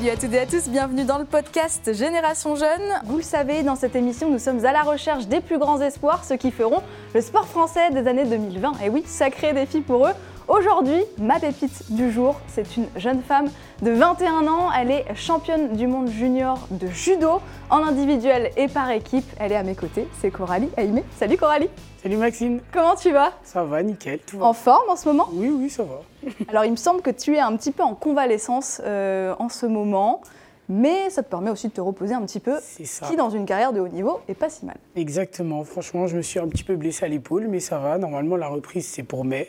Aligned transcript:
Salut 0.00 0.12
à 0.12 0.16
toutes 0.16 0.32
et 0.32 0.38
à 0.38 0.46
tous, 0.46 0.70
bienvenue 0.70 1.04
dans 1.04 1.18
le 1.18 1.26
podcast 1.26 1.92
Génération 1.92 2.56
Jeune. 2.56 3.02
Vous 3.04 3.18
le 3.18 3.22
savez, 3.22 3.62
dans 3.62 3.76
cette 3.76 3.94
émission, 3.94 4.30
nous 4.30 4.38
sommes 4.38 4.64
à 4.64 4.72
la 4.72 4.80
recherche 4.80 5.26
des 5.26 5.42
plus 5.42 5.58
grands 5.58 5.78
espoirs, 5.78 6.24
ceux 6.24 6.38
qui 6.38 6.50
feront 6.52 6.80
le 7.14 7.20
sport 7.20 7.46
français 7.46 7.90
des 7.90 8.08
années 8.08 8.24
2020. 8.24 8.80
Et 8.82 8.88
oui, 8.88 9.02
sacré 9.04 9.52
défi 9.52 9.82
pour 9.82 10.06
eux. 10.06 10.12
Aujourd'hui, 10.48 11.02
ma 11.18 11.38
pépite 11.38 11.92
du 11.92 12.10
jour, 12.10 12.40
c'est 12.48 12.78
une 12.78 12.86
jeune 12.96 13.20
femme 13.20 13.50
de 13.82 13.90
21 13.90 14.46
ans. 14.46 14.72
Elle 14.72 14.90
est 14.90 15.04
championne 15.14 15.76
du 15.76 15.86
monde 15.86 16.08
junior 16.08 16.66
de 16.70 16.86
judo 16.86 17.42
en 17.68 17.84
individuel 17.84 18.52
et 18.56 18.68
par 18.68 18.90
équipe. 18.90 19.30
Elle 19.38 19.52
est 19.52 19.56
à 19.56 19.64
mes 19.64 19.74
côtés, 19.74 20.08
c'est 20.18 20.30
Coralie 20.30 20.70
Aimé. 20.78 21.04
Salut 21.18 21.36
Coralie 21.36 21.68
Salut 22.02 22.16
Maxime 22.16 22.60
Comment 22.72 22.94
tu 22.94 23.12
vas? 23.12 23.30
Ça 23.42 23.62
va, 23.62 23.82
nickel, 23.82 24.20
tout 24.20 24.38
va. 24.38 24.46
En 24.46 24.54
forme 24.54 24.88
en 24.88 24.96
ce 24.96 25.06
moment? 25.06 25.28
Oui, 25.34 25.50
oui, 25.54 25.68
ça 25.68 25.82
va. 25.82 26.00
Alors 26.48 26.64
il 26.64 26.70
me 26.70 26.76
semble 26.76 27.02
que 27.02 27.10
tu 27.10 27.36
es 27.36 27.40
un 27.40 27.54
petit 27.56 27.72
peu 27.72 27.82
en 27.82 27.94
convalescence 27.94 28.80
euh, 28.86 29.34
en 29.38 29.50
ce 29.50 29.66
moment 29.66 30.22
mais 30.70 31.10
ça 31.10 31.24
te 31.24 31.28
permet 31.28 31.50
aussi 31.50 31.68
de 31.68 31.72
te 31.72 31.80
reposer 31.80 32.14
un 32.14 32.22
petit 32.22 32.38
peu, 32.38 32.58
qui 33.08 33.16
dans 33.16 33.28
une 33.28 33.44
carrière 33.44 33.72
de 33.72 33.80
haut 33.80 33.88
niveau 33.88 34.20
est 34.28 34.34
pas 34.34 34.48
si 34.48 34.64
mal. 34.64 34.76
Exactement, 34.94 35.64
franchement, 35.64 36.06
je 36.06 36.16
me 36.16 36.22
suis 36.22 36.38
un 36.38 36.46
petit 36.46 36.62
peu 36.62 36.76
blessé 36.76 37.04
à 37.04 37.08
l'épaule, 37.08 37.48
mais 37.48 37.58
ça 37.58 37.78
va. 37.78 37.98
Normalement, 37.98 38.36
la 38.36 38.46
reprise, 38.46 38.86
c'est 38.86 39.02
pour 39.02 39.24
mai. 39.24 39.48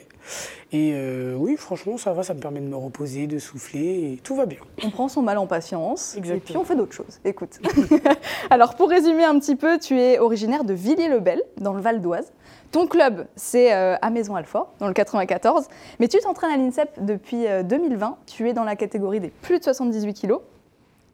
Et 0.72 0.94
euh, 0.96 1.36
oui, 1.38 1.58
franchement, 1.58 1.98
ça 1.98 2.14
va, 2.14 2.24
ça 2.24 2.34
me 2.34 2.40
permet 2.40 2.60
de 2.60 2.66
me 2.66 2.76
reposer, 2.76 3.28
de 3.28 3.38
souffler, 3.38 4.14
et 4.14 4.20
tout 4.24 4.36
va 4.36 4.48
bien. 4.48 4.60
On 4.84 4.90
prend 4.90 5.08
son 5.08 5.22
mal 5.22 5.38
en 5.38 5.46
patience, 5.46 6.16
et 6.18 6.22
puis 6.22 6.58
on 6.58 6.64
fait 6.64 6.76
d'autres 6.76 6.94
choses. 6.94 7.20
Écoute. 7.24 7.60
Alors, 8.50 8.76
pour 8.76 8.90
résumer 8.90 9.24
un 9.24 9.38
petit 9.40 9.56
peu, 9.56 9.78
tu 9.78 10.00
es 10.00 10.18
originaire 10.18 10.64
de 10.64 10.74
Villiers-le-Bel, 10.74 11.42
dans 11.58 11.74
le 11.74 11.82
Val 11.82 12.02
d'Oise. 12.02 12.34
Ton 12.72 12.88
club, 12.88 13.28
c'est 13.36 13.74
euh, 13.74 13.96
à 14.02 14.10
Maison-Alfort, 14.10 14.74
dans 14.80 14.88
le 14.88 14.94
94. 14.94 15.68
Mais 16.00 16.08
tu 16.08 16.18
t'entraînes 16.20 16.52
à 16.52 16.58
l'INSEP 16.58 16.90
depuis 17.02 17.46
2020. 17.66 18.08
Euh, 18.08 18.10
tu 18.26 18.50
es 18.50 18.54
dans 18.54 18.64
la 18.64 18.76
catégorie 18.76 19.20
des 19.20 19.30
plus 19.30 19.60
de 19.60 19.64
78 19.64 20.14
kilos 20.14 20.42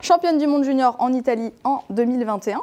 championne 0.01 0.37
du 0.37 0.47
monde 0.47 0.63
junior 0.63 0.95
en 0.99 1.11
Italie 1.13 1.53
en 1.63 1.83
2021. 1.89 2.61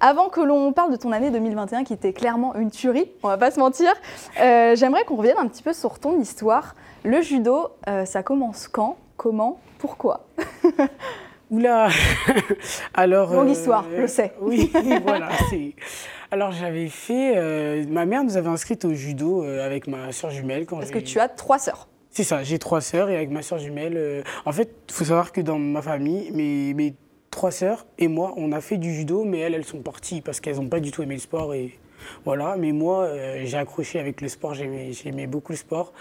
Avant 0.00 0.28
que 0.28 0.40
l'on 0.40 0.72
parle 0.72 0.90
de 0.90 0.96
ton 0.96 1.12
année 1.12 1.30
2021 1.30 1.84
qui 1.84 1.92
était 1.92 2.12
clairement 2.12 2.54
une 2.56 2.70
tuerie, 2.70 3.10
on 3.22 3.28
va 3.28 3.38
pas 3.38 3.50
se 3.50 3.60
mentir, 3.60 3.92
euh, 4.40 4.74
j'aimerais 4.74 5.04
qu'on 5.04 5.16
revienne 5.16 5.38
un 5.38 5.46
petit 5.46 5.62
peu 5.62 5.72
sur 5.72 5.98
ton 6.00 6.18
histoire. 6.18 6.74
Le 7.04 7.20
judo, 7.20 7.68
euh, 7.88 8.04
ça 8.04 8.22
commence 8.22 8.68
quand 8.68 8.96
Comment 9.16 9.60
Pourquoi? 9.78 10.26
Oula 11.50 11.88
Alors. 12.94 13.32
Longue 13.32 13.50
histoire, 13.50 13.84
je 13.96 14.06
sais. 14.06 14.32
Oui, 14.40 14.72
voilà. 15.04 15.28
Alors 16.32 16.50
j'avais 16.50 16.88
fait. 16.88 17.84
ma 17.88 18.06
mère 18.06 18.24
nous 18.24 18.36
avait 18.36 18.48
inscrite 18.48 18.84
au 18.84 18.94
judo 18.94 19.42
avec 19.42 19.86
ma 19.86 20.10
soeur 20.10 20.30
jumelle. 20.30 20.66
Quand 20.66 20.78
Parce 20.78 20.90
que 20.90 20.98
tu 20.98 21.20
as 21.20 21.28
trois 21.28 21.58
sœurs. 21.58 21.86
C'est 22.12 22.24
ça, 22.24 22.42
j'ai 22.42 22.58
trois 22.58 22.82
sœurs 22.82 23.08
et 23.08 23.16
avec 23.16 23.30
ma 23.30 23.40
sœur 23.40 23.58
jumelle. 23.58 23.96
Euh, 23.96 24.22
en 24.44 24.52
fait, 24.52 24.70
il 24.86 24.92
faut 24.92 25.04
savoir 25.04 25.32
que 25.32 25.40
dans 25.40 25.58
ma 25.58 25.80
famille, 25.80 26.30
mes, 26.32 26.74
mes, 26.74 26.94
trois 27.30 27.50
sœurs 27.50 27.86
et 27.98 28.06
moi, 28.06 28.34
on 28.36 28.52
a 28.52 28.60
fait 28.60 28.76
du 28.76 28.94
judo, 28.94 29.24
mais 29.24 29.38
elles, 29.38 29.54
elles 29.54 29.64
sont 29.64 29.80
parties 29.80 30.20
parce 30.20 30.38
qu'elles 30.38 30.56
n'ont 30.56 30.68
pas 30.68 30.80
du 30.80 30.90
tout 30.90 31.02
aimé 31.02 31.14
le 31.14 31.20
sport. 31.20 31.54
Et 31.54 31.78
voilà, 32.26 32.56
mais 32.58 32.72
moi, 32.72 33.04
euh, 33.04 33.40
j'ai 33.44 33.56
accroché 33.56 33.98
avec 33.98 34.20
le 34.20 34.28
sport, 34.28 34.52
j'aimais 34.52 35.26
beaucoup 35.26 35.52
le 35.52 35.56
sport. 35.56 35.94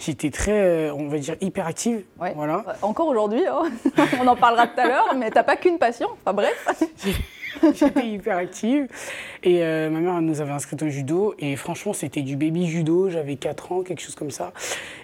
J'étais 0.00 0.30
très, 0.30 0.60
euh, 0.60 0.94
on 0.94 1.06
va 1.06 1.18
dire, 1.18 1.36
hyperactive. 1.40 2.02
Voilà. 2.16 2.64
Encore 2.82 3.06
aujourd'hui, 3.06 3.46
hein. 3.46 3.70
on 4.20 4.26
en 4.26 4.34
parlera 4.34 4.66
tout 4.66 4.80
à 4.80 4.88
l'heure, 4.88 5.14
mais 5.16 5.30
t'as 5.30 5.44
pas 5.44 5.54
qu'une 5.54 5.78
passion. 5.78 6.08
Enfin 6.24 6.32
bref. 6.32 6.88
J'étais 7.74 8.08
hyper 8.08 8.36
active. 8.36 8.88
Et 9.42 9.62
euh, 9.62 9.90
ma 9.90 10.00
mère 10.00 10.20
nous 10.20 10.40
avait 10.40 10.52
inscrit 10.52 10.76
au 10.82 10.88
judo. 10.88 11.34
Et 11.38 11.56
franchement, 11.56 11.92
c'était 11.92 12.22
du 12.22 12.36
baby 12.36 12.66
judo. 12.66 13.08
J'avais 13.08 13.36
4 13.36 13.72
ans, 13.72 13.82
quelque 13.82 14.00
chose 14.00 14.14
comme 14.14 14.30
ça. 14.30 14.52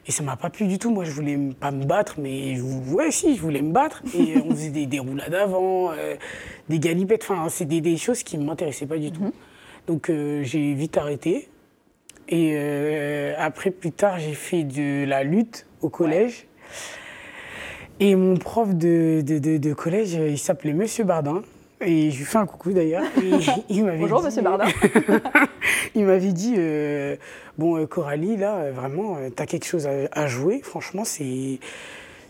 Et 0.07 0.13
ça 0.13 0.23
m'a 0.23 0.37
pas 0.37 0.51
plu 0.51 0.67
du 0.67 0.79
tout. 0.79 0.91
Moi, 0.91 1.05
je 1.05 1.11
voulais 1.11 1.39
pas 1.59 1.71
me 1.71 1.85
battre, 1.85 2.17
mais 2.19 2.61
ouais, 2.61 3.11
si, 3.11 3.37
je 3.37 3.41
voulais 3.41 3.63
me 3.63 3.73
battre. 3.73 4.03
Et 4.19 4.37
on 4.39 4.51
faisait 4.51 4.71
des, 4.71 4.87
des 4.87 4.99
roulades 4.99 5.35
avant, 5.35 5.93
euh, 5.93 6.17
des 6.69 6.79
galipettes. 6.79 7.25
Enfin, 7.29 7.49
c'est 7.49 7.65
des, 7.65 7.97
choses 7.97 8.23
qui 8.23 8.39
ne 8.39 8.45
m'intéressaient 8.45 8.87
pas 8.87 8.99
du 8.99 9.13
tout. 9.13 9.23
Mhm. 9.23 9.33
Donc, 9.87 10.11
euh, 10.11 10.43
j'ai 10.43 10.75
vite 10.75 10.97
arrêté. 10.97 11.49
Et 12.31 12.59
après, 13.39 13.71
plus 13.71 13.91
tard, 13.91 14.19
j'ai 14.19 14.35
fait 14.35 14.63
de 14.63 15.07
la 15.07 15.25
lutte 15.25 15.65
au 15.81 15.89
collège. 15.89 16.47
Et 18.01 18.15
mon 18.15 18.37
prof 18.37 18.75
de, 18.75 19.23
de, 19.23 19.57
de 19.57 19.73
collège, 19.73 20.13
il 20.13 20.37
s'appelait 20.37 20.75
Monsieur 20.75 21.05
Bardin. 21.05 21.43
Et 21.81 22.11
je 22.11 22.19
lui 22.19 22.25
fais 22.25 22.39
un 22.39 22.47
coucou 22.47 22.73
d'ailleurs. 22.73 23.05
Bonjour, 23.71 24.23
monsieur 24.23 24.43
Bardin. 24.43 24.67
il 25.95 26.07
m'avait 26.07 26.33
dit 26.33 26.55
euh, 26.59 27.17
Bon, 27.57 27.77
euh, 27.77 27.87
Coralie, 27.87 28.37
là, 28.37 28.57
euh, 28.57 28.73
vraiment, 28.73 29.17
tu 29.35 29.43
as 29.43 29.47
quelque 29.47 29.67
chose 29.67 29.87
à, 29.87 30.27
jouer. 30.27 30.61
Franchement, 30.63 31.05
c'est. 31.05 31.59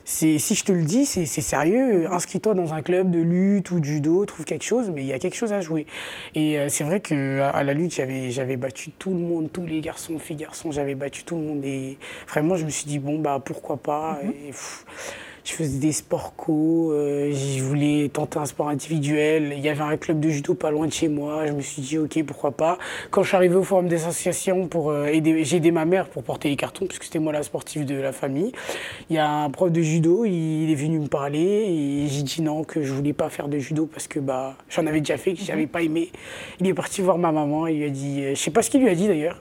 Si 0.05 0.39
je 0.39 0.65
te 0.65 0.73
le 0.73 0.85
dis, 0.85 1.05
c'est 1.05 1.27
sérieux. 1.27 2.11
Inscris-toi 2.11 2.55
dans 2.55 2.73
un 2.73 2.81
club 2.81 3.11
de 3.11 3.19
lutte 3.19 3.71
ou 3.71 3.81
de 3.81 3.85
judo, 3.85 4.25
trouve 4.25 4.47
quelque 4.47 4.65
chose, 4.65 4.91
mais 4.91 5.03
il 5.03 5.07
y 5.07 5.13
a 5.13 5.19
quelque 5.19 5.37
chose 5.37 5.53
à 5.53 5.61
jouer. 5.61 5.87
Et 6.35 6.59
c'est 6.71 6.85
vrai 6.85 7.01
qu'à 7.01 7.51
à 7.51 7.63
la 7.63 7.75
lutte, 7.75 7.93
j'avais 7.93 8.57
battu 8.57 8.91
tout 8.93 9.11
le 9.11 9.19
monde, 9.19 9.51
tous 9.53 9.67
les 9.67 9.83
garçons, 9.83 10.19
filles, 10.19 10.37
garçons, 10.37 10.73
j'avais 10.73 10.95
battu 10.95 11.25
tout 11.25 11.37
le 11.37 11.43
monde. 11.43 11.63
Et 11.63 11.99
vraiment, 12.27 12.57
je 12.57 12.65
me 12.65 12.71
suis 12.71 12.87
dit, 12.87 12.99
bon, 12.99 13.19
bah 13.19 13.39
pourquoi 13.45 13.77
pas. 13.77 14.19
Mm-hmm. 14.25 14.49
et, 14.49 14.53
je 15.49 15.55
faisais 15.55 15.79
des 15.79 15.93
sports 15.93 16.35
co, 16.37 16.93
euh, 16.93 17.33
je 17.33 17.63
voulais 17.63 18.11
tenter 18.13 18.39
un 18.39 18.45
sport 18.45 18.69
individuel. 18.69 19.55
Il 19.57 19.65
y 19.65 19.71
avait 19.71 19.83
un 19.83 19.97
club 19.97 20.21
de 20.21 20.29
judo 20.29 20.53
pas 20.53 20.71
loin 20.71 20.87
de 20.87 20.93
chez 20.93 21.09
moi. 21.09 21.47
Je 21.47 21.53
me 21.53 21.63
suis 21.63 21.81
dit, 21.81 21.97
ok, 21.97 22.23
pourquoi 22.25 22.51
pas. 22.51 22.77
Quand 23.11 23.23
je 23.23 23.29
suis 23.29 23.37
arrivé 23.37 23.55
au 23.55 23.63
forum 23.63 23.89
des 23.89 24.05
associations 24.05 24.69
pour 24.69 24.91
euh, 24.91 25.07
aider, 25.07 25.45
j'ai 25.45 25.57
aidé 25.57 25.71
ma 25.71 25.87
mère 25.87 26.09
pour 26.09 26.23
porter 26.23 26.51
les 26.51 26.57
cartons, 26.57 26.87
puisque 26.87 27.05
c'était 27.05 27.19
moi 27.19 27.33
la 27.33 27.43
sportive 27.43 27.87
de 27.87 27.95
la 27.95 28.13
famille. 28.13 28.53
Il 29.09 29.17
y 29.17 29.19
a 29.19 29.27
un 29.27 29.49
prof 29.49 29.73
de 29.73 29.81
judo, 29.81 30.27
il 30.27 30.71
est 30.71 30.75
venu 30.75 30.99
me 30.99 31.09
parler 31.09 31.41
et 31.41 32.09
j'ai 32.09 32.23
dit 32.23 32.43
non, 32.43 32.63
que 32.63 32.83
je 32.83 32.93
voulais 32.93 33.15
pas 33.15 33.31
faire 33.31 33.49
de 33.49 33.59
judo 33.59 33.87
parce 33.87 34.07
que 34.07 34.21
bah, 34.21 34.55
j'en 34.69 34.87
avais 34.87 35.01
déjà 35.01 35.17
fait, 35.17 35.33
que 35.33 35.41
j'avais 35.41 35.63
mhm. 35.63 35.69
pas 35.69 35.81
aimé. 35.81 36.13
Il 36.61 36.67
est 36.67 36.75
parti 36.75 37.01
voir 37.01 37.17
ma 37.17 37.33
maman, 37.33 37.67
il 37.67 37.79
lui 37.79 37.87
a 37.87 37.91
dit, 37.91 38.21
euh, 38.23 38.35
je 38.35 38.41
sais 38.41 38.51
pas 38.51 38.61
ce 38.61 38.69
qu'il 38.69 38.83
lui 38.83 38.91
a 38.91 38.95
dit 38.95 39.09
d'ailleurs. 39.09 39.41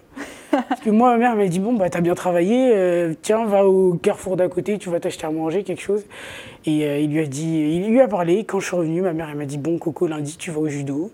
Parce 0.52 0.82
que 0.82 0.90
moi, 0.90 1.12
ma 1.12 1.18
mère 1.18 1.36
m'a 1.36 1.48
dit 1.48 1.60
Bon, 1.60 1.74
bah, 1.74 1.90
t'as 1.90 2.02
bien 2.02 2.16
travaillé, 2.16 2.72
euh, 2.74 3.14
tiens, 3.22 3.46
va 3.46 3.66
au 3.66 3.94
carrefour 3.94 4.38
d'à 4.38 4.48
côté, 4.48 4.78
tu 4.78 4.90
vas 4.90 5.00
t'acheter 5.00 5.26
à 5.26 5.32
manger, 5.32 5.64
quelque 5.64 5.82
chose. 5.82 6.06
Et 6.66 6.86
euh, 6.86 7.00
il 7.00 7.12
lui 7.12 7.20
a 7.20 7.26
dit 7.26 7.82
Il 7.84 7.90
lui 7.90 8.02
a 8.02 8.08
parlé. 8.08 8.44
Quand 8.44 8.60
je 8.60 8.68
suis 8.68 8.76
revenu, 8.76 9.02
ma 9.02 9.14
mère, 9.14 9.30
elle 9.30 9.38
m'a 9.38 9.46
dit 9.46 9.58
Bon, 9.58 9.78
Coco, 9.78 10.08
lundi, 10.08 10.38
tu 10.38 10.52
vas 10.52 10.60
au 10.60 10.68
judo. 10.68 11.12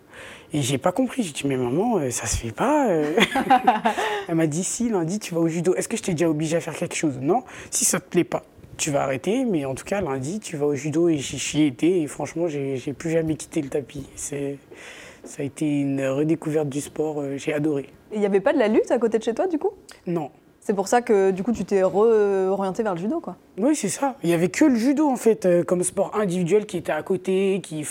Et 0.53 0.61
j'ai 0.61 0.77
pas 0.77 0.91
compris. 0.91 1.23
J'ai 1.23 1.33
dit 1.33 1.47
Mais 1.47 1.57
maman, 1.57 1.97
euh, 1.97 2.09
ça 2.09 2.27
se 2.27 2.37
fait 2.37 2.51
pas. 2.51 2.87
elle 4.27 4.35
m'a 4.35 4.47
dit 4.47 4.63
Si, 4.63 4.89
lundi, 4.89 5.19
tu 5.19 5.33
vas 5.33 5.41
au 5.41 5.47
judo. 5.47 5.75
Est-ce 5.75 5.87
que 5.87 5.97
je 5.97 6.03
t'ai 6.03 6.11
déjà 6.11 6.29
obligé 6.29 6.57
à 6.57 6.61
faire 6.61 6.75
quelque 6.75 6.95
chose? 6.95 7.19
Non. 7.21 7.43
Si 7.71 7.85
ça 7.85 7.99
te 7.99 8.09
plaît 8.09 8.23
pas, 8.23 8.43
tu 8.77 8.91
vas 8.91 9.03
arrêter, 9.03 9.45
mais 9.45 9.65
en 9.65 9.75
tout 9.75 9.85
cas, 9.85 10.01
lundi, 10.01 10.39
tu 10.39 10.57
vas 10.57 10.65
au 10.65 10.75
judo 10.75 11.09
et 11.09 11.17
j'y 11.17 11.61
ai 11.61 11.67
été. 11.67 12.01
Et 12.01 12.07
franchement, 12.07 12.47
j'ai 12.47 12.93
plus 12.93 13.11
jamais 13.11 13.35
quitté 13.35 13.61
le 13.61 13.69
tapis. 13.69 14.05
Ça 14.15 15.41
a 15.41 15.43
été 15.43 15.65
une 15.65 16.05
redécouverte 16.05 16.67
du 16.67 16.81
sport, 16.81 17.21
euh, 17.21 17.37
j'ai 17.37 17.53
adoré. 17.53 17.87
Il 18.13 18.19
n'y 18.19 18.25
avait 18.25 18.39
pas 18.39 18.53
de 18.53 18.59
la 18.59 18.67
lutte 18.67 18.91
à 18.91 18.99
côté 18.99 19.17
de 19.17 19.23
chez 19.23 19.33
toi 19.33 19.47
du 19.47 19.57
coup? 19.57 19.71
Non. 20.07 20.31
C'est 20.65 20.73
pour 20.73 20.87
ça 20.87 21.01
que 21.01 21.31
du 21.31 21.43
coup 21.43 21.51
tu 21.51 21.65
t'es 21.65 21.83
orienté 21.83 22.83
vers 22.83 22.93
le 22.93 22.99
judo 22.99 23.19
quoi. 23.19 23.35
Oui 23.57 23.75
c'est 23.75 23.89
ça. 23.89 24.15
Il 24.23 24.29
n'y 24.29 24.33
avait 24.33 24.47
que 24.47 24.63
le 24.63 24.75
judo 24.75 25.09
en 25.09 25.17
fait 25.17 25.45
euh, 25.45 25.61
comme 25.61 25.83
sport 25.83 26.15
individuel 26.15 26.65
qui 26.65 26.77
était 26.77 26.93
à 26.93 27.03
côté, 27.03 27.59
qui, 27.61 27.85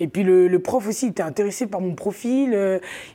et 0.00 0.08
puis 0.08 0.22
le, 0.22 0.58
prof 0.58 0.88
aussi 0.88 1.08
était 1.08 1.22
intéressé 1.22 1.66
par 1.66 1.82
mon 1.82 1.94
profil. 1.94 2.54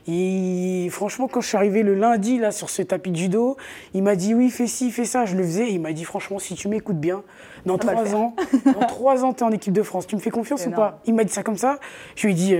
et 0.06 0.86
euh, 0.86 0.90
franchement 0.90 1.26
quand 1.26 1.40
je 1.40 1.48
suis 1.48 1.56
arrivé 1.56 1.82
le 1.82 1.96
lundi 1.96 2.38
là 2.38 2.52
sur 2.52 2.70
ce 2.70 2.82
tapis 2.82 3.10
de 3.10 3.16
judo, 3.16 3.56
il 3.94 4.04
m'a 4.04 4.14
dit 4.14 4.32
oui 4.32 4.48
fais 4.48 4.68
ci 4.68 4.92
fais 4.92 5.04
ça, 5.04 5.24
je 5.24 5.34
le 5.34 5.42
faisais. 5.42 5.72
il 5.72 5.80
m'a 5.80 5.92
dit 5.92 6.04
franchement 6.04 6.38
si 6.38 6.54
tu 6.54 6.68
m'écoutes 6.68 7.00
bien, 7.00 7.24
dans 7.66 7.78
trois 7.78 8.14
ans, 8.14 8.36
dans 8.64 8.86
trois 8.86 9.24
ans 9.24 9.32
tu 9.32 9.40
es 9.40 9.42
en 9.42 9.50
équipe 9.50 9.72
de 9.72 9.82
France, 9.82 10.06
tu 10.06 10.14
me 10.14 10.20
fais 10.20 10.30
confiance 10.30 10.68
ou 10.68 10.70
pas? 10.70 11.00
Il 11.04 11.14
m'a 11.14 11.24
dit 11.24 11.32
ça 11.32 11.42
comme 11.42 11.58
ça. 11.58 11.80
Je 12.14 12.28
lui 12.28 12.32
ai 12.32 12.36
dit 12.36 12.54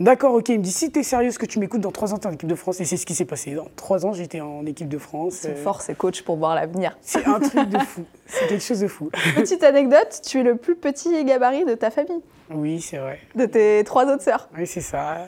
D'accord, 0.00 0.34
ok. 0.34 0.48
Il 0.50 0.58
me 0.58 0.62
dit 0.62 0.70
si 0.70 0.92
tu 0.92 1.00
es 1.00 1.02
sérieux, 1.02 1.32
que 1.32 1.46
tu 1.46 1.58
m'écoutes 1.58 1.80
dans 1.80 1.90
trois 1.90 2.14
ans, 2.14 2.18
tu 2.18 2.28
es 2.28 2.30
en 2.30 2.34
équipe 2.34 2.48
de 2.48 2.54
France. 2.54 2.80
Et 2.80 2.84
c'est 2.84 2.96
ce 2.96 3.04
qui 3.04 3.14
s'est 3.14 3.24
passé. 3.24 3.54
Dans 3.54 3.66
trois 3.74 4.06
ans, 4.06 4.12
j'étais 4.12 4.40
en 4.40 4.64
équipe 4.64 4.88
de 4.88 4.98
France. 4.98 5.34
C'est 5.40 5.50
euh... 5.50 5.62
fort, 5.62 5.82
c'est 5.82 5.96
coach 5.96 6.22
pour 6.22 6.36
voir 6.36 6.54
l'avenir. 6.54 6.96
C'est 7.02 7.26
un 7.26 7.40
truc 7.40 7.68
de 7.68 7.78
fou. 7.86 8.04
C'est 8.26 8.46
quelque 8.46 8.62
chose 8.62 8.80
de 8.80 8.86
fou. 8.86 9.10
Petite 9.34 9.64
anecdote 9.64 10.20
tu 10.24 10.40
es 10.40 10.42
le 10.44 10.56
plus 10.56 10.76
petit 10.76 11.24
gabarit 11.24 11.64
de 11.64 11.74
ta 11.74 11.90
famille. 11.90 12.20
Oui, 12.50 12.80
c'est 12.80 12.98
vrai. 12.98 13.18
De 13.34 13.46
tes 13.46 13.82
trois 13.84 14.06
autres 14.06 14.22
sœurs. 14.22 14.48
Oui, 14.56 14.66
c'est 14.68 14.80
ça. 14.80 15.26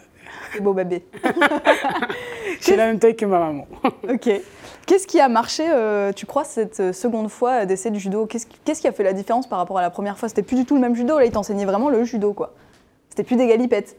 C'est 0.52 0.60
beau 0.60 0.72
bébé. 0.72 1.04
J'ai 2.60 2.76
la 2.76 2.86
même 2.86 3.00
taille 3.00 3.16
que 3.16 3.26
ma 3.26 3.40
maman. 3.40 3.66
ok. 4.08 4.30
Qu'est-ce 4.86 5.06
qui 5.06 5.20
a 5.20 5.28
marché, 5.28 5.64
euh, 5.68 6.12
tu 6.12 6.26
crois, 6.26 6.44
cette 6.44 6.92
seconde 6.92 7.28
fois 7.28 7.66
d'essai 7.66 7.90
du 7.90 7.98
judo? 7.98 8.26
Qu'est-ce 8.26 8.80
qui 8.80 8.88
a 8.88 8.92
fait 8.92 9.04
la 9.04 9.12
différence 9.12 9.48
par 9.48 9.58
rapport 9.58 9.78
à 9.78 9.82
la 9.82 9.90
première 9.90 10.16
fois? 10.16 10.28
C'était 10.28 10.42
plus 10.42 10.56
du 10.56 10.64
tout 10.64 10.74
le 10.74 10.80
même 10.80 10.94
judo. 10.94 11.18
Là, 11.18 11.24
il 11.24 11.32
t'enseignait 11.32 11.64
vraiment 11.64 11.90
le 11.90 12.04
judo, 12.04 12.32
quoi. 12.32 12.54
C'était 13.08 13.24
plus 13.24 13.36
des 13.36 13.48
galipettes. 13.48 13.96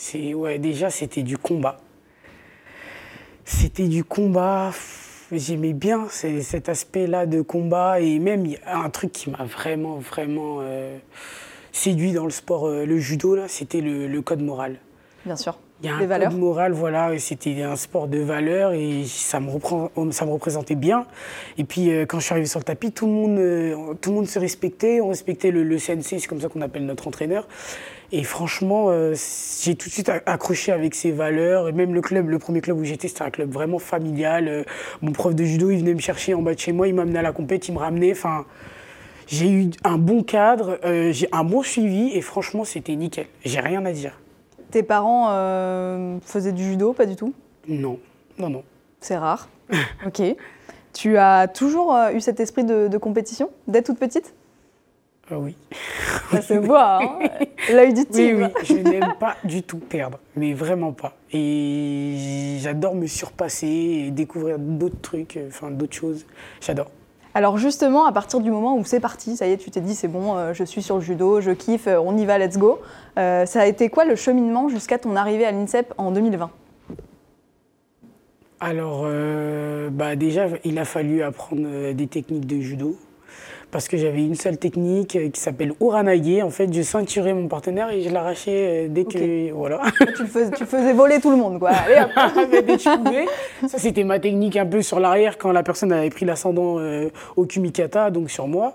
C'est 0.00 0.32
ouais, 0.32 0.58
déjà 0.58 0.88
c'était 0.88 1.22
du 1.22 1.36
combat. 1.36 1.76
C'était 3.44 3.86
du 3.86 4.02
combat. 4.02 4.70
J'aimais 5.30 5.74
bien 5.74 6.06
cet 6.08 6.70
aspect-là 6.70 7.26
de 7.26 7.42
combat 7.42 8.00
et 8.00 8.18
même 8.18 8.46
un 8.66 8.88
truc 8.88 9.12
qui 9.12 9.28
m'a 9.28 9.44
vraiment 9.44 9.96
vraiment 9.96 10.60
euh, 10.62 10.96
séduit 11.70 12.12
dans 12.12 12.24
le 12.24 12.30
sport, 12.30 12.66
euh, 12.66 12.86
le 12.86 12.98
judo 12.98 13.36
là, 13.36 13.46
c'était 13.46 13.82
le, 13.82 14.22
code 14.22 14.40
moral. 14.40 14.78
Bien 15.26 15.36
sûr. 15.36 15.58
Il 15.82 15.86
y 15.86 15.88
a 15.90 15.96
un 15.96 16.06
valeurs. 16.06 16.32
moral, 16.32 16.72
voilà, 16.72 17.18
c'était 17.18 17.62
un 17.62 17.76
sport 17.76 18.08
de 18.08 18.18
valeur 18.18 18.72
et 18.72 19.04
ça 19.04 19.38
me, 19.38 19.50
reprend, 19.50 19.90
ça 20.12 20.24
me 20.24 20.32
représentait 20.32 20.76
bien. 20.76 21.06
Et 21.58 21.64
puis 21.64 21.90
euh, 21.90 22.06
quand 22.06 22.20
je 22.20 22.24
suis 22.24 22.32
arrivé 22.32 22.46
sur 22.46 22.58
le 22.58 22.64
tapis, 22.64 22.90
tout 22.90 23.06
le 23.06 23.12
monde, 23.12 23.98
tout 24.00 24.10
le 24.10 24.16
monde 24.16 24.26
se 24.26 24.38
respectait, 24.38 25.02
on 25.02 25.08
respectait 25.08 25.50
le, 25.50 25.62
le 25.62 25.76
CNC, 25.76 26.20
c'est 26.20 26.26
comme 26.26 26.40
ça 26.40 26.48
qu'on 26.48 26.62
appelle 26.62 26.86
notre 26.86 27.06
entraîneur. 27.06 27.46
Et 28.12 28.24
franchement, 28.24 28.86
euh, 28.88 29.14
j'ai 29.62 29.76
tout 29.76 29.88
de 29.88 29.94
suite 29.94 30.10
accroché 30.26 30.72
avec 30.72 30.94
ces 30.94 31.12
valeurs. 31.12 31.68
Et 31.68 31.72
même 31.72 31.94
le 31.94 32.00
club, 32.00 32.28
le 32.28 32.38
premier 32.38 32.60
club 32.60 32.78
où 32.78 32.84
j'étais, 32.84 33.08
c'était 33.08 33.22
un 33.22 33.30
club 33.30 33.50
vraiment 33.50 33.78
familial. 33.78 34.64
mon 35.02 35.12
prof 35.12 35.34
de 35.34 35.44
judo, 35.44 35.70
il 35.70 35.78
venait 35.80 35.94
me 35.94 36.00
chercher 36.00 36.34
en 36.34 36.42
bas 36.42 36.54
de 36.54 36.58
chez 36.58 36.72
moi, 36.72 36.88
il 36.88 36.94
m'amenait 36.94 37.20
à 37.20 37.22
la 37.22 37.32
compète, 37.32 37.68
il 37.68 37.74
me 37.74 37.78
ramenait. 37.78 38.12
Enfin, 38.12 38.44
j'ai 39.26 39.50
eu 39.50 39.70
un 39.84 39.98
bon 39.98 40.22
cadre, 40.22 40.80
j'ai 41.12 41.28
un 41.30 41.44
bon 41.44 41.62
suivi 41.62 42.10
et 42.14 42.20
franchement, 42.20 42.64
c'était 42.64 42.96
nickel. 42.96 43.26
J'ai 43.44 43.60
rien 43.60 43.84
à 43.86 43.92
dire. 43.92 44.20
Tes 44.70 44.82
parents 44.84 45.28
euh, 45.30 46.18
faisaient 46.22 46.52
du 46.52 46.64
judo, 46.64 46.92
pas 46.92 47.06
du 47.06 47.16
tout? 47.16 47.34
Non, 47.66 47.98
non, 48.38 48.50
non. 48.50 48.62
C'est 49.00 49.16
rare. 49.16 49.48
ok. 50.06 50.22
Tu 50.92 51.16
as 51.18 51.48
toujours 51.48 51.94
euh, 51.94 52.12
eu 52.12 52.20
cet 52.20 52.40
esprit 52.40 52.64
de, 52.64 52.96
compétition 52.98 53.50
dès 53.66 53.82
toute 53.82 53.98
petite? 53.98 54.34
Ah 55.30 55.38
oui. 55.38 55.56
Ça 56.30 56.42
se 56.42 56.54
voit, 56.54 57.02
hein 57.02 57.18
l'œil 57.72 57.94
du 57.94 58.06
tigre. 58.06 58.50
Oui, 58.54 58.62
oui, 58.70 58.82
je 58.84 58.90
n'aime 58.90 59.14
pas 59.18 59.36
du 59.44 59.62
tout 59.62 59.78
perdre, 59.78 60.18
mais 60.36 60.52
vraiment 60.52 60.92
pas. 60.92 61.14
Et 61.32 62.56
j'adore 62.60 62.94
me 62.94 63.06
surpasser 63.06 63.66
et 64.06 64.10
découvrir 64.10 64.58
d'autres 64.58 65.00
trucs, 65.00 65.36
euh, 65.36 65.48
enfin 65.48 65.70
d'autres 65.70 65.94
choses. 65.94 66.26
J'adore. 66.60 66.90
Alors 67.32 67.58
justement, 67.58 68.06
à 68.06 68.12
partir 68.12 68.40
du 68.40 68.50
moment 68.50 68.76
où 68.76 68.84
c'est 68.84 68.98
parti, 68.98 69.36
ça 69.36 69.46
y 69.46 69.52
est, 69.52 69.56
tu 69.56 69.70
t'es 69.70 69.80
dit 69.80 69.94
c'est 69.94 70.08
bon, 70.08 70.36
euh, 70.36 70.52
je 70.52 70.64
suis 70.64 70.82
sur 70.82 70.96
le 70.96 71.00
judo, 71.00 71.40
je 71.40 71.52
kiffe, 71.52 71.86
euh, 71.86 72.00
on 72.00 72.16
y 72.16 72.26
va, 72.26 72.38
let's 72.38 72.58
go. 72.58 72.80
Euh, 73.18 73.46
ça 73.46 73.60
a 73.60 73.66
été 73.66 73.88
quoi 73.88 74.04
le 74.04 74.16
cheminement 74.16 74.68
jusqu'à 74.68 74.98
ton 74.98 75.14
arrivée 75.14 75.44
à 75.44 75.52
l'INSEP 75.52 75.94
en 75.96 76.10
2020 76.10 76.50
Alors, 78.58 79.06
bah 79.92 80.16
déjà, 80.16 80.48
il 80.64 80.78
a 80.78 80.84
fallu 80.84 81.22
apprendre 81.22 81.92
des 81.92 82.06
techniques 82.08 82.46
de 82.46 82.60
judo 82.60 82.96
parce 83.70 83.88
que 83.88 83.96
j'avais 83.96 84.24
une 84.24 84.34
seule 84.34 84.56
technique 84.56 85.16
euh, 85.16 85.30
qui 85.30 85.40
s'appelle 85.40 85.72
Uranage. 85.80 86.10
En 86.42 86.50
fait, 86.50 86.72
je 86.72 86.82
ceinturais 86.82 87.34
mon 87.34 87.46
partenaire 87.48 87.90
et 87.90 88.02
je 88.02 88.10
l'arrachais 88.10 88.86
euh, 88.86 88.88
dès 88.88 89.04
que. 89.04 89.52
Voilà. 89.52 89.80
Tu, 90.16 90.26
faisais, 90.26 90.50
tu, 90.50 90.64
faisais, 90.64 90.92
voler 90.92 91.20
tout 91.20 91.30
le 91.30 91.36
monde, 91.36 91.58
quoi. 91.58 91.70
Allez, 91.70 92.62
dès 92.62 92.76
que 92.76 92.82
je 92.82 92.96
pouvais. 92.96 93.26
Ça, 93.68 93.78
c'était 93.78 94.04
ma 94.04 94.18
technique 94.18 94.56
un 94.56 94.66
peu 94.66 94.82
sur 94.82 94.98
l'arrière 94.98 95.38
quand 95.38 95.52
la 95.52 95.62
personne 95.62 95.92
avait 95.92 96.10
pris 96.10 96.24
l'ascendant 96.24 96.78
euh, 96.78 97.08
au 97.36 97.46
kumikata, 97.46 98.10
donc 98.10 98.30
sur 98.30 98.48
moi. 98.48 98.74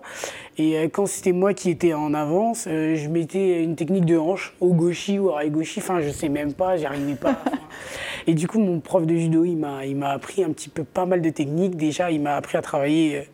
Et 0.58 0.84
quand 0.86 1.06
c'était 1.06 1.34
moi 1.34 1.54
qui 1.54 1.70
étais 1.70 1.94
en 1.94 2.14
avance, 2.14 2.64
je 2.66 3.10
mettais 3.10 3.62
une 3.62 3.76
technique 3.76 4.06
de 4.06 4.18
hanche, 4.18 4.54
au 4.62 4.74
gauchi 4.74 5.20
ou 5.20 5.36
à 5.36 5.46
gauchi. 5.48 5.82
Enfin, 5.82 6.00
je 6.00 6.10
sais 6.10 6.30
même 6.30 6.54
pas, 6.54 6.78
j'y 6.78 6.86
arrivais 6.86 7.16
pas. 7.16 7.36
Et 8.28 8.34
du 8.34 8.48
coup, 8.48 8.60
mon 8.60 8.80
prof 8.80 9.06
de 9.06 9.16
judo, 9.16 9.44
il 9.44 9.58
m'a 9.58 10.10
appris 10.10 10.44
un 10.44 10.52
petit 10.52 10.70
peu 10.70 10.86
pas 10.86 11.06
mal 11.06 11.22
de 11.22 11.30
techniques. 11.30 11.76
Déjà, 11.76 12.10
il 12.10 12.22
m'a 12.22 12.38
appris 12.38 12.58
à 12.58 12.62
travailler 12.62 13.28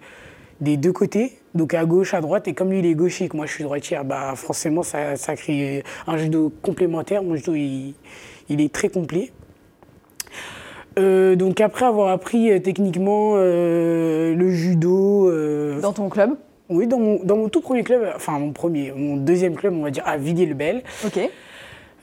des 0.61 0.77
deux 0.77 0.93
côtés, 0.93 1.33
donc 1.55 1.73
à 1.73 1.85
gauche, 1.85 2.13
à 2.13 2.21
droite, 2.21 2.47
et 2.47 2.53
comme 2.53 2.69
lui 2.69 2.79
il 2.79 2.85
est 2.85 2.93
gaucher, 2.93 3.27
que 3.27 3.35
moi 3.35 3.45
je 3.45 3.53
suis 3.53 3.63
droitière, 3.63 4.05
bah 4.05 4.33
forcément 4.35 4.83
ça, 4.83 5.17
ça 5.17 5.35
crée 5.35 5.83
un 6.07 6.17
judo 6.17 6.51
complémentaire. 6.61 7.23
Mon 7.23 7.35
judo 7.35 7.55
il, 7.55 7.95
est 8.49 8.71
très 8.71 8.89
complet. 8.89 9.31
Euh, 10.99 11.35
donc 11.35 11.61
après 11.61 11.85
avoir 11.85 12.09
appris 12.09 12.51
euh, 12.51 12.59
techniquement 12.59 13.33
euh, 13.35 14.35
le 14.35 14.51
judo. 14.51 15.31
dans 15.81 15.93
ton 15.93 16.09
club? 16.09 16.35
Oui, 16.69 16.87
dans 16.87 16.99
mon, 16.99 17.21
dans 17.23 17.35
mon, 17.35 17.49
tout 17.49 17.59
premier 17.59 17.83
club, 17.83 18.01
enfin 18.15 18.39
mon 18.39 18.53
premier, 18.53 18.93
mon 18.95 19.17
deuxième 19.17 19.55
club, 19.55 19.73
on 19.73 19.81
va 19.81 19.91
dire 19.91 20.03
à 20.05 20.15
Villiers-le-Bel. 20.17 20.83
Ok. 21.05 21.19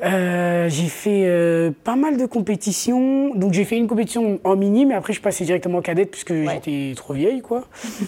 Euh, 0.01 0.69
j'ai 0.69 0.87
fait 0.87 1.25
euh, 1.27 1.73
pas 1.83 1.97
mal 1.97 2.17
de 2.17 2.27
compétitions. 2.27 3.35
Donc 3.35 3.53
j'ai 3.53 3.65
fait 3.65 3.77
une 3.77 3.89
compétition 3.89 4.41
en 4.45 4.57
mini, 4.57 4.87
mais 4.87 4.95
après 4.95 5.13
je 5.13 5.21
passais 5.21 5.45
directement 5.45 5.79
en 5.79 5.83
cadette 5.83 6.11
puisque 6.11 6.33
j'étais 6.33 6.93
trop 6.97 7.15
vieille, 7.15 7.41
quoi. 7.41 7.65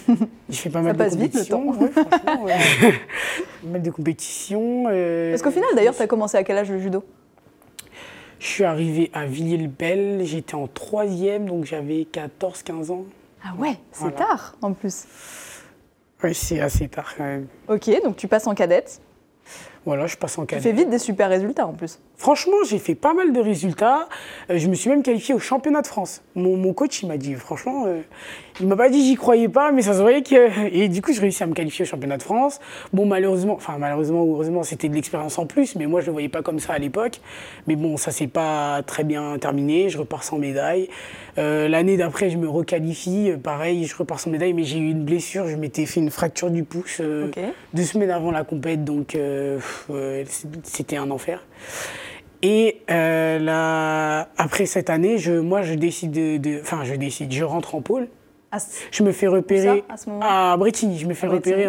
j'ai 0.49 0.57
fait 0.57 0.69
pas 0.69 0.81
mal 0.81 0.95
de 0.95 1.03
compétitions. 1.03 1.71
Vite, 1.71 1.81
le 1.81 1.89
temps. 1.89 2.03
pas 2.25 3.69
mal 3.69 3.81
de 3.81 3.91
compétitions. 3.91 4.85
Euh, 4.89 5.31
Parce 5.31 5.41
qu'au 5.41 5.51
final, 5.51 5.69
d'ailleurs, 5.75 5.95
tu 5.95 6.01
as 6.01 6.07
commencé 6.07 6.37
à 6.37 6.43
quel 6.43 6.57
âge 6.57 6.71
le 6.71 6.79
judo? 6.79 7.03
Je 8.39 8.47
suis 8.47 8.63
arrivée 8.63 9.11
à 9.13 9.25
Villiers-le-Bel, 9.25 10.21
j'étais 10.23 10.55
en 10.55 10.67
troisième, 10.67 11.45
donc 11.45 11.65
j'avais 11.65 12.07
14-15 12.11 12.91
ans. 12.91 13.05
Ah 13.43 13.53
ouais, 13.59 13.77
c'est 13.91 14.15
tard 14.15 14.55
en 14.61 14.73
plus. 14.73 15.05
Oui, 16.23 16.33
c'est 16.33 16.59
assez 16.59 16.87
tard 16.87 17.13
quand 17.17 17.23
même. 17.23 17.47
Ok, 17.67 17.89
donc 18.03 18.15
tu 18.15 18.27
passes 18.27 18.47
en 18.47 18.55
cadette. 18.55 19.01
Voilà, 19.85 20.05
je 20.05 20.15
passe 20.15 20.37
en 20.37 20.45
cadette. 20.45 20.63
Tu 20.63 20.69
fais 20.69 20.75
vite 20.75 20.89
des 20.89 20.99
super 20.99 21.29
résultats 21.29 21.65
en 21.65 21.73
plus. 21.73 21.99
Franchement, 22.15 22.57
j'ai 22.69 22.77
fait 22.77 22.93
pas 22.93 23.13
mal 23.13 23.33
de 23.33 23.39
résultats. 23.39 24.07
Euh, 24.49 24.59
je 24.59 24.67
me 24.67 24.75
suis 24.75 24.89
même 24.89 25.01
qualifié 25.01 25.33
au 25.33 25.39
championnat 25.39 25.81
de 25.81 25.87
France. 25.87 26.21
Mon, 26.35 26.71
coach, 26.73 27.01
il 27.01 27.07
m'a 27.07 27.17
dit, 27.17 27.33
franchement, 27.33 27.85
euh, 27.87 28.01
il 28.61 28.67
m'a 28.67 28.75
pas 28.75 28.89
dit 28.89 29.03
j'y 29.03 29.15
croyais 29.15 29.49
pas, 29.49 29.71
mais 29.71 29.81
ça 29.81 29.93
se 29.93 30.01
voyait 30.01 30.21
que. 30.21 30.69
Et 30.73 30.87
du 30.87 31.01
coup, 31.01 31.13
je 31.13 31.19
réussis 31.19 31.43
à 31.43 31.47
me 31.47 31.53
qualifier 31.53 31.83
au 31.83 31.87
championnat 31.87 32.17
de 32.17 32.23
France. 32.23 32.59
Bon, 32.93 33.05
malheureusement, 33.05 33.55
enfin, 33.55 33.77
malheureusement 33.79 34.23
ou 34.23 34.35
heureusement, 34.35 34.63
c'était 34.63 34.87
de 34.87 34.93
l'expérience 34.93 35.37
en 35.39 35.45
plus, 35.45 35.75
mais 35.75 35.87
moi, 35.87 36.01
je 36.01 36.05
le 36.05 36.11
voyais 36.11 36.29
pas 36.29 36.41
comme 36.41 36.59
ça 36.59 36.73
à 36.73 36.79
l'époque. 36.79 37.19
Mais 37.67 37.75
bon, 37.75 37.97
ça 37.97 38.11
s'est 38.11 38.27
pas 38.27 38.81
très 38.83 39.03
bien 39.03 39.37
terminé. 39.39 39.89
Je 39.89 39.97
repars 39.97 40.23
sans 40.23 40.37
médaille. 40.37 40.89
Euh, 41.37 41.67
l'année 41.67 41.97
d'après, 41.97 42.29
je 42.29 42.37
me 42.37 42.47
requalifie. 42.47 43.31
Pareil, 43.43 43.85
je 43.85 43.95
repars 43.95 44.19
sans 44.19 44.29
médaille, 44.29 44.53
mais 44.53 44.63
j'ai 44.63 44.77
eu 44.77 44.91
une 44.91 45.03
blessure. 45.03 45.47
Je 45.47 45.55
m'étais 45.55 45.85
fait 45.85 45.99
une 45.99 46.11
fracture 46.11 46.51
du 46.51 46.63
pouce 46.63 47.01
deux 47.73 47.83
semaines 47.83 48.11
avant 48.11 48.31
la 48.31 48.43
compète, 48.43 48.83
donc 48.83 49.17
c'était 50.63 50.97
un 50.97 51.09
enfer. 51.09 51.43
Et 52.43 52.81
euh, 52.89 54.23
après 54.37 54.65
cette 54.65 54.89
année, 54.89 55.17
je, 55.17 55.33
moi, 55.33 55.61
je 55.61 55.73
décide 55.73 56.11
de, 56.11 56.59
enfin, 56.61 56.83
je 56.83 56.95
décide, 56.95 57.31
je 57.31 57.43
rentre 57.43 57.75
en 57.75 57.81
pôle 57.81 58.07
je 58.91 59.03
me 59.03 59.11
fais 59.11 59.27
repérer 59.27 59.83
à, 60.21 60.57
Bretigny. 60.57 60.99
Je 60.99 61.07
me 61.07 61.13
fais 61.13 61.27
repérer 61.27 61.67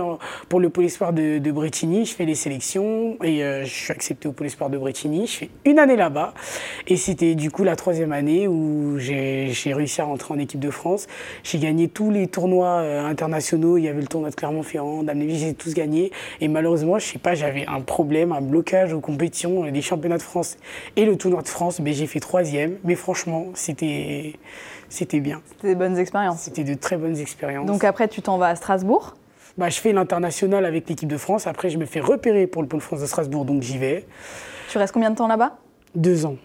pour 0.48 0.58
le 0.58 0.68
pôle 0.68 0.84
espoir 0.84 1.12
de, 1.12 1.38
de, 1.38 1.52
Bretigny. 1.52 2.04
Je 2.04 2.14
fais 2.14 2.24
les 2.24 2.34
sélections 2.34 3.16
et 3.22 3.44
euh, 3.44 3.64
je 3.64 3.70
suis 3.70 3.92
accepté 3.92 4.26
au 4.26 4.32
pôle 4.32 4.48
espoir 4.48 4.68
de 4.68 4.78
Bretigny. 4.78 5.26
Je 5.26 5.32
fais 5.32 5.50
une 5.64 5.78
année 5.78 5.96
là-bas 5.96 6.34
et 6.88 6.96
c'était 6.96 7.34
du 7.36 7.50
coup 7.50 7.62
la 7.62 7.76
troisième 7.76 8.12
année 8.12 8.48
où 8.48 8.98
j'ai 8.98 9.52
réussi 9.66 10.00
à 10.00 10.04
rentrer 10.04 10.34
en 10.34 10.38
équipe 10.38 10.60
de 10.60 10.70
France. 10.70 11.06
J'ai 11.44 11.58
gagné 11.58 11.88
tous 11.88 12.10
les 12.10 12.26
tournois 12.26 12.80
euh, 12.80 13.04
internationaux. 13.04 13.78
Il 13.78 13.84
y 13.84 13.88
avait 13.88 14.00
le 14.00 14.08
tournoi 14.08 14.30
de 14.30 14.34
Clermont-Ferrand, 14.34 15.04
d'Amnéville, 15.04 15.38
j'ai 15.38 15.54
tous 15.54 15.74
gagné. 15.74 16.10
Et 16.40 16.48
malheureusement, 16.48 16.98
je 16.98 17.06
sais 17.06 17.18
pas, 17.18 17.34
j'avais 17.34 17.64
un 17.66 17.80
problème, 17.80 18.32
un 18.32 18.40
blocage 18.40 18.92
aux 18.92 19.00
compétitions, 19.00 19.70
des 19.70 19.82
championnats 19.82 20.18
de 20.18 20.22
France 20.22 20.56
et 20.96 21.04
le 21.04 21.16
tournoi 21.16 21.42
de 21.42 21.48
France. 21.48 21.78
Mais 21.78 21.92
j'ai 21.92 22.06
fait 22.06 22.20
troisième. 22.20 22.76
Mais 22.82 22.96
franchement, 22.96 23.46
c'était 23.54 24.34
c'était 24.92 25.20
bien. 25.20 25.40
C'était 25.46 25.68
des 25.68 25.74
bonnes 25.74 25.96
expériences. 25.96 26.40
C'était 26.40 26.64
de 26.64 26.74
très 26.74 26.96
bonnes 26.96 27.16
expériences. 27.16 27.66
Donc 27.66 27.82
après, 27.82 28.08
tu 28.08 28.20
t'en 28.20 28.36
vas 28.36 28.48
à 28.48 28.56
Strasbourg 28.56 29.14
bah, 29.56 29.70
Je 29.70 29.80
fais 29.80 29.92
l'international 29.92 30.66
avec 30.66 30.88
l'équipe 30.88 31.08
de 31.08 31.16
France. 31.16 31.46
Après, 31.46 31.70
je 31.70 31.78
me 31.78 31.86
fais 31.86 32.00
repérer 32.00 32.46
pour 32.46 32.62
le 32.62 32.68
Pôle 32.68 32.80
France 32.80 33.00
de 33.00 33.06
Strasbourg, 33.06 33.46
donc 33.46 33.62
j'y 33.62 33.78
vais. 33.78 34.06
Tu 34.68 34.78
restes 34.78 34.92
combien 34.92 35.10
de 35.10 35.16
temps 35.16 35.28
là-bas? 35.28 35.56
Deux 35.94 36.26
ans. 36.26 36.36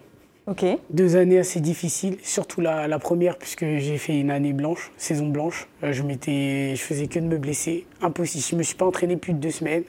Ok. 0.48 0.66
Deux 0.92 1.18
années 1.18 1.40
assez 1.40 1.60
difficiles, 1.60 2.16
surtout 2.24 2.62
la, 2.62 2.88
la 2.88 3.00
première, 3.00 3.38
puisque 3.38 3.66
j'ai 3.66 3.98
fait 3.98 4.18
une 4.18 4.32
année 4.32 4.54
blanche, 4.54 4.94
saison 4.96 5.28
blanche. 5.28 5.68
Euh, 5.84 5.92
je, 5.92 6.04
m'étais, 6.04 6.74
je 6.74 6.82
faisais 6.82 7.08
que 7.08 7.20
de 7.20 7.26
me 7.26 7.38
blesser. 7.38 7.86
Impossible. 8.02 8.46
Je 8.48 8.56
ne 8.56 8.60
me 8.60 8.64
suis 8.64 8.76
pas 8.76 8.86
entraîné 8.86 9.18
plus 9.18 9.34
de 9.34 9.40
deux 9.40 9.52
semaines. 9.52 9.84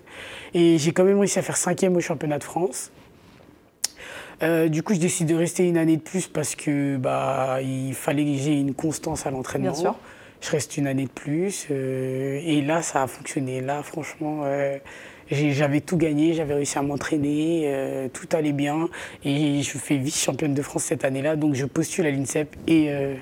Et 0.54 0.78
j'ai 0.78 0.90
quand 0.90 1.04
même 1.04 1.20
réussi 1.20 1.38
à 1.38 1.42
faire 1.42 1.56
cinquième 1.56 1.94
au 1.96 2.00
championnat 2.00 2.38
de 2.38 2.44
France. 2.44 2.90
Euh, 4.42 4.68
du 4.68 4.82
coup, 4.82 4.94
je 4.94 5.00
décide 5.00 5.28
de 5.28 5.34
rester 5.34 5.66
une 5.66 5.76
année 5.76 5.96
de 5.96 6.02
plus 6.02 6.26
parce 6.26 6.54
que 6.54 6.96
bah, 6.96 7.58
il 7.62 7.94
fallait 7.94 8.24
que 8.24 8.34
j'ai 8.34 8.58
une 8.58 8.74
constance 8.74 9.26
à 9.26 9.30
l'entraînement. 9.30 9.72
Bien 9.72 9.80
sûr. 9.80 9.96
Je 10.40 10.50
reste 10.50 10.76
une 10.76 10.86
année 10.86 11.04
de 11.04 11.10
plus. 11.10 11.66
Euh, 11.70 12.40
et 12.44 12.62
là, 12.62 12.82
ça 12.82 13.02
a 13.02 13.06
fonctionné. 13.08 13.60
Là, 13.60 13.82
franchement, 13.82 14.42
euh, 14.44 14.78
j'avais 15.30 15.80
tout 15.80 15.96
gagné. 15.96 16.34
J'avais 16.34 16.54
réussi 16.54 16.78
à 16.78 16.82
m'entraîner. 16.82 18.08
tout 18.12 18.28
allait 18.32 18.52
bien. 18.52 18.88
Et 19.24 19.62
je 19.62 19.78
fais 19.78 19.96
vice-championne 19.96 20.54
de 20.54 20.62
France 20.62 20.84
cette 20.84 21.04
année-là. 21.04 21.34
Donc, 21.34 21.54
je 21.54 21.66
postule 21.66 22.06
à 22.06 22.10
l'INSEP. 22.10 22.54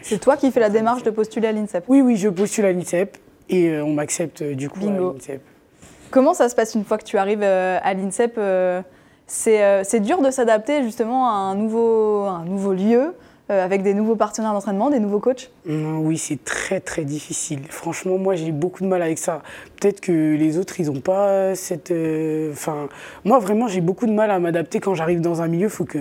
C'est 0.03 0.21
toi 0.21 0.37
qui 0.37 0.51
fais 0.51 0.61
la 0.61 0.71
démarche 0.71 1.03
de 1.03 1.11
postuler 1.11 1.49
à 1.49 1.53
l'INSEP? 1.53 1.85
Oui, 1.89 2.03
oui, 2.03 2.17
je 2.17 2.29
postule 2.29 2.67
à 2.67 2.73
l'INSEP. 2.73 3.17
Et 3.49 3.81
on 3.81 3.95
m'accepte 3.95 4.43
du 4.43 4.69
coup 4.69 4.87
à 4.87 4.93
l'INSEP. 4.93 5.41
Comment 6.11 6.35
ça 6.35 6.49
se 6.51 6.55
passe 6.55 6.75
une 6.75 6.85
fois 6.85 6.99
que 6.99 7.05
tu 7.05 7.17
arrives 7.17 7.43
à 7.43 7.95
l'INSEP 7.95 8.39
c'est 9.27 10.01
dur 10.01 10.23
de 10.23 10.31
s'adapter 10.31 10.83
justement 10.83 11.29
à 11.29 11.33
un 11.33 11.55
nouveau, 11.55 12.25
un 12.25 12.45
nouveau 12.45 12.73
lieu, 12.73 13.15
euh, 13.51 13.65
avec 13.65 13.83
des 13.83 13.95
nouveaux 13.95 14.17
partenaires 14.17 14.53
d'entraînement, 14.53 14.91
des 14.91 14.99
nouveaux 14.99 15.21
coachs 15.21 15.51
Oui, 15.69 16.17
c'est 16.17 16.45
très 16.45 16.79
très 16.79 17.05
difficile. 17.05 17.59
Franchement, 17.71 18.19
moi 18.19 18.37
j'ai 18.37 18.53
beaucoup 18.53 18.85
de 18.85 18.89
mal 18.89 19.03
avec 19.03 19.19
ça. 19.19 19.43
Peut-être 19.81 20.01
que 20.01 20.35
les 20.37 20.59
autres, 20.59 20.79
ils 20.79 20.87
n'ont 20.87 21.01
pas 21.01 21.57
cette. 21.57 21.91
euh, 21.91 22.53
Enfin, 22.53 22.89
moi 23.25 23.41
vraiment, 23.41 23.67
j'ai 23.67 23.81
beaucoup 23.81 24.07
de 24.07 24.13
mal 24.13 24.31
à 24.31 24.39
m'adapter 24.39 24.79
quand 24.79 24.95
j'arrive 24.95 25.21
dans 25.21 25.43
un 25.43 25.49
milieu. 25.49 25.67
Il 25.67 25.71
faut 25.71 25.85
que, 25.85 25.99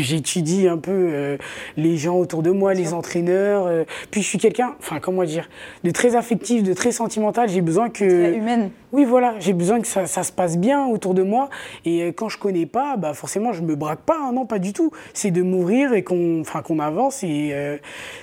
j'étudie 0.00 0.66
un 0.66 0.78
peu 0.78 0.90
euh, 0.92 1.36
les 1.76 1.96
gens 1.96 2.16
autour 2.16 2.42
de 2.42 2.50
moi, 2.50 2.74
les 2.74 2.92
entraîneurs. 2.92 3.66
euh. 3.68 3.84
Puis 4.10 4.20
je 4.22 4.26
suis 4.26 4.38
quelqu'un, 4.38 4.74
enfin, 4.80 4.98
comment 4.98 5.22
dire, 5.22 5.48
de 5.84 5.90
très 5.92 6.16
affectif, 6.16 6.64
de 6.64 6.72
très 6.74 6.90
sentimental. 6.90 7.48
J'ai 7.48 7.60
besoin 7.62 7.90
que. 7.90 8.04
Très 8.04 8.34
humaine. 8.36 8.70
Oui, 8.92 9.04
voilà, 9.04 9.34
j'ai 9.40 9.52
besoin 9.54 9.80
que 9.80 9.86
ça, 9.88 10.06
ça 10.06 10.22
se 10.24 10.30
passe 10.32 10.56
bien 10.58 10.86
autour 10.86 11.14
de 11.14 11.22
moi. 11.22 11.50
Et 11.84 12.02
euh, 12.02 12.12
quand 12.12 12.28
je 12.28 12.38
connais 12.38 12.66
pas, 12.66 12.96
bah 12.96 13.14
forcément, 13.14 13.52
je 13.52 13.62
me 13.62 13.76
braque 13.76 14.00
pas. 14.02 14.18
hein, 14.18 14.32
non, 14.32 14.44
pas 14.46 14.58
du 14.58 14.72
tout. 14.72 14.90
C'est 15.14 15.30
de 15.30 15.42
m'ouvrir 15.42 15.92
et 15.94 16.02
qu'on 16.02 16.42
avance. 16.80 17.22
Et 17.22 17.50
euh, 17.52 17.76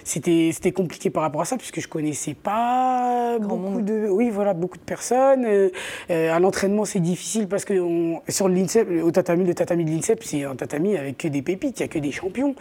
c'était 0.03 0.49
c'était 0.53 0.71
compliqué 0.81 1.09
par 1.09 1.23
rapport 1.23 1.41
à 1.41 1.45
ça, 1.45 1.57
puisque 1.57 1.79
je 1.79 1.87
connaissais 1.87 2.33
pas 2.33 3.37
Grand 3.39 3.55
beaucoup 3.57 3.69
monde. 3.75 3.85
de, 3.85 4.07
oui, 4.09 4.29
voilà, 4.29 4.53
beaucoup 4.53 4.77
de 4.77 4.83
personnes. 4.83 5.45
Euh, 5.45 5.69
euh, 6.09 6.33
à 6.33 6.39
l'entraînement, 6.39 6.85
c'est 6.85 6.99
difficile 6.99 7.47
parce 7.47 7.65
que 7.65 7.73
on- 7.79 8.21
sur 8.29 8.47
l'INSEP, 8.49 8.87
au 9.03 9.11
tatami, 9.11 9.45
le 9.45 9.53
tatami 9.53 9.85
de 9.85 9.91
l'INSEP, 9.91 10.23
c'est 10.23 10.43
un 10.43 10.55
tatami 10.55 10.97
avec 10.97 11.17
que 11.17 11.27
des 11.27 11.41
pépites, 11.41 11.79
il 11.79 11.83
y 11.83 11.85
a 11.85 11.87
que 11.87 11.99
des 11.99 12.11
champions. 12.11 12.55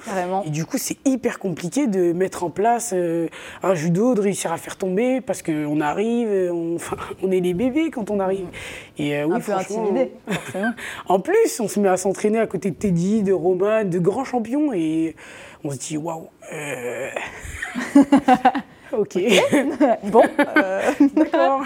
Et 0.47 0.51
du 0.51 0.65
coup, 0.65 0.79
c'est 0.79 0.97
hyper 1.07 1.39
compliqué 1.39 1.87
de 1.87 2.13
mettre 2.13 2.45
en 2.45 2.51
place 2.51 2.93
euh, 2.95 3.29
un 3.63 3.75
judo, 3.75 4.15
de 4.15 4.21
réussir 4.21 4.53
à 4.53 4.57
faire 4.57 4.77
tomber, 4.77 5.21
parce 5.21 5.43
qu'on 5.43 5.81
arrive, 5.81 6.29
euh, 6.29 6.51
on, 6.53 6.75
enfin, 6.77 6.97
on 7.23 7.31
est 7.31 7.41
des 7.41 7.55
bébés 7.55 7.91
quand 7.91 8.11
on 8.11 8.21
arrive. 8.21 8.47
Et 8.99 9.17
euh, 9.17 9.25
oui, 9.27 9.35
un 9.37 9.41
peu 9.41 9.53
intimidé, 9.53 10.13
forcément. 10.29 10.71
En 11.09 11.21
plus, 11.21 11.61
on 11.61 11.69
se 11.69 11.81
met 11.81 11.89
à 11.89 11.97
s'entraîner 11.97 12.39
à 12.39 12.47
côté 12.47 12.71
de 12.71 12.77
Teddy, 12.77 13.23
de 13.23 13.33
Roman, 13.33 13.85
de 13.85 13.99
grands 13.99 14.25
champions, 14.25 14.73
et 14.73 15.15
on 15.65 15.71
se 15.71 15.79
dit, 15.79 15.97
waouh, 15.97 16.29
euh, 16.53 17.11
ok. 18.93 19.19
bon, 20.05 20.23
euh, 20.57 20.91
D'accord. 21.15 21.63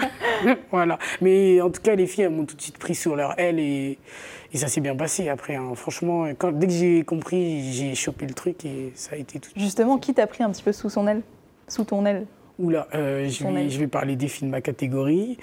voilà. 0.71 0.97
Mais 1.21 1.61
en 1.61 1.69
tout 1.69 1.81
cas, 1.81 1.95
les 1.95 2.07
filles, 2.07 2.25
elles 2.25 2.29
m'ont 2.31 2.45
tout 2.45 2.55
de 2.55 2.61
suite 2.61 2.77
pris 2.77 2.95
sur 2.95 3.15
leur 3.15 3.39
aile 3.39 3.59
et, 3.59 3.97
et 4.53 4.57
ça 4.57 4.67
s'est 4.67 4.81
bien 4.81 4.95
passé 4.95 5.29
après. 5.29 5.55
hein. 5.55 5.71
Franchement, 5.75 6.25
quand, 6.37 6.51
dès 6.51 6.67
que 6.67 6.73
j'ai 6.73 7.03
compris, 7.03 7.71
j'ai 7.73 7.95
chopé 7.95 8.25
le 8.25 8.33
truc 8.33 8.65
et 8.65 8.91
ça 8.95 9.15
a 9.15 9.17
été 9.17 9.39
tout 9.39 9.49
de 9.49 9.53
suite. 9.53 9.59
justement, 9.63 9.97
qui 9.97 10.13
t'a 10.13 10.27
pris 10.27 10.43
un 10.43 10.51
petit 10.51 10.63
peu 10.63 10.71
sous 10.71 10.89
son 10.89 11.07
aile? 11.07 11.21
Sous 11.67 11.83
ton 11.83 12.05
aile? 12.05 12.25
Oula, 12.57 12.87
euh, 12.95 13.27
je, 13.27 13.43
vais, 13.43 13.61
aile. 13.61 13.69
je 13.69 13.79
vais 13.79 13.87
parler 13.87 14.15
des 14.15 14.29
filles 14.29 14.47
de 14.47 14.51
ma 14.51 14.61
catégorie. 14.61 15.37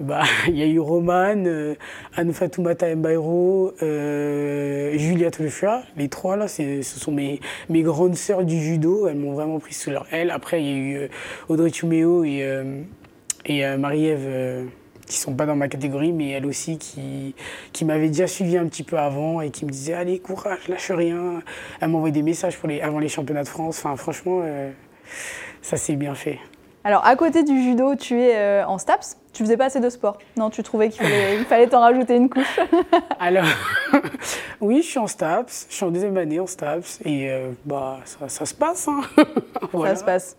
Bah, 0.00 0.22
Il 0.48 0.56
y 0.56 0.62
a 0.62 0.66
eu 0.66 0.78
Roman, 0.78 1.44
euh, 1.46 1.74
Anne 2.14 2.32
Fatoumata 2.32 2.94
Mbairo, 2.94 3.72
euh, 3.82 4.96
Julia 4.98 5.30
Tolufua. 5.30 5.82
Les 5.96 6.08
trois, 6.08 6.36
là, 6.36 6.46
ce 6.46 6.82
sont 6.82 7.12
mes, 7.12 7.40
mes 7.70 7.82
grandes 7.82 8.16
sœurs 8.16 8.44
du 8.44 8.60
judo. 8.60 9.08
Elles 9.08 9.16
m'ont 9.16 9.32
vraiment 9.32 9.58
pris 9.60 9.72
sous 9.72 9.90
leur 9.90 10.06
aile. 10.12 10.30
Après, 10.30 10.62
il 10.62 10.66
y 10.66 10.72
a 10.72 10.76
eu 10.76 10.96
euh, 10.96 11.08
Audrey 11.48 11.70
Tumeo 11.70 12.24
et, 12.24 12.42
euh, 12.42 12.82
et 13.46 13.64
Marie-Ève, 13.78 14.68
qui 15.06 15.16
sont 15.16 15.34
pas 15.34 15.46
dans 15.46 15.56
ma 15.56 15.68
catégorie, 15.68 16.12
mais 16.12 16.30
elles 16.30 16.44
aussi, 16.44 16.76
qui, 16.76 17.34
qui 17.72 17.86
m'avaient 17.86 18.08
déjà 18.08 18.26
suivi 18.26 18.58
un 18.58 18.66
petit 18.66 18.82
peu 18.82 18.98
avant 18.98 19.40
et 19.40 19.50
qui 19.50 19.64
me 19.64 19.70
disaient 19.70 19.94
Allez, 19.94 20.18
courage, 20.18 20.68
lâche 20.68 20.90
rien. 20.90 21.42
Elles 21.80 21.88
m'envoyaient 21.88 22.12
des 22.12 22.22
messages 22.22 22.58
pour 22.58 22.68
les, 22.68 22.82
avant 22.82 22.98
les 22.98 23.08
championnats 23.08 23.44
de 23.44 23.48
France. 23.48 23.78
Enfin, 23.78 23.96
franchement, 23.96 24.42
euh, 24.44 24.70
ça 25.62 25.78
s'est 25.78 25.96
bien 25.96 26.14
fait. 26.14 26.38
Alors, 26.84 27.04
à 27.06 27.16
côté 27.16 27.42
du 27.42 27.60
judo, 27.62 27.96
tu 27.96 28.20
es 28.20 28.36
euh, 28.36 28.66
en 28.66 28.78
STAPS. 28.78 29.16
Tu 29.32 29.42
faisais 29.44 29.56
pas 29.56 29.66
assez 29.66 29.78
de 29.80 29.90
sport 29.90 30.18
Non, 30.36 30.48
tu 30.50 30.62
trouvais 30.62 30.88
qu'il 30.88 31.04
fallait, 31.48 31.66
t'en 31.68 31.80
rajouter 31.80 32.16
une 32.16 32.28
couche 32.30 32.58
Alors, 33.20 33.44
oui, 34.60 34.82
je 34.82 34.88
suis 34.88 34.98
en 34.98 35.06
STAPS, 35.06 35.66
je 35.68 35.74
suis 35.74 35.84
en 35.84 35.90
deuxième 35.90 36.16
année 36.16 36.40
en 36.40 36.46
STAPS 36.46 37.00
et 37.04 37.30
euh, 37.30 37.50
bah, 37.64 37.98
ça, 38.04 38.28
ça 38.28 38.46
se 38.46 38.54
passe. 38.54 38.88
hein. 38.88 39.00
Voilà, 39.72 39.94
Ça 39.94 40.00
se 40.00 40.04
passe. 40.04 40.36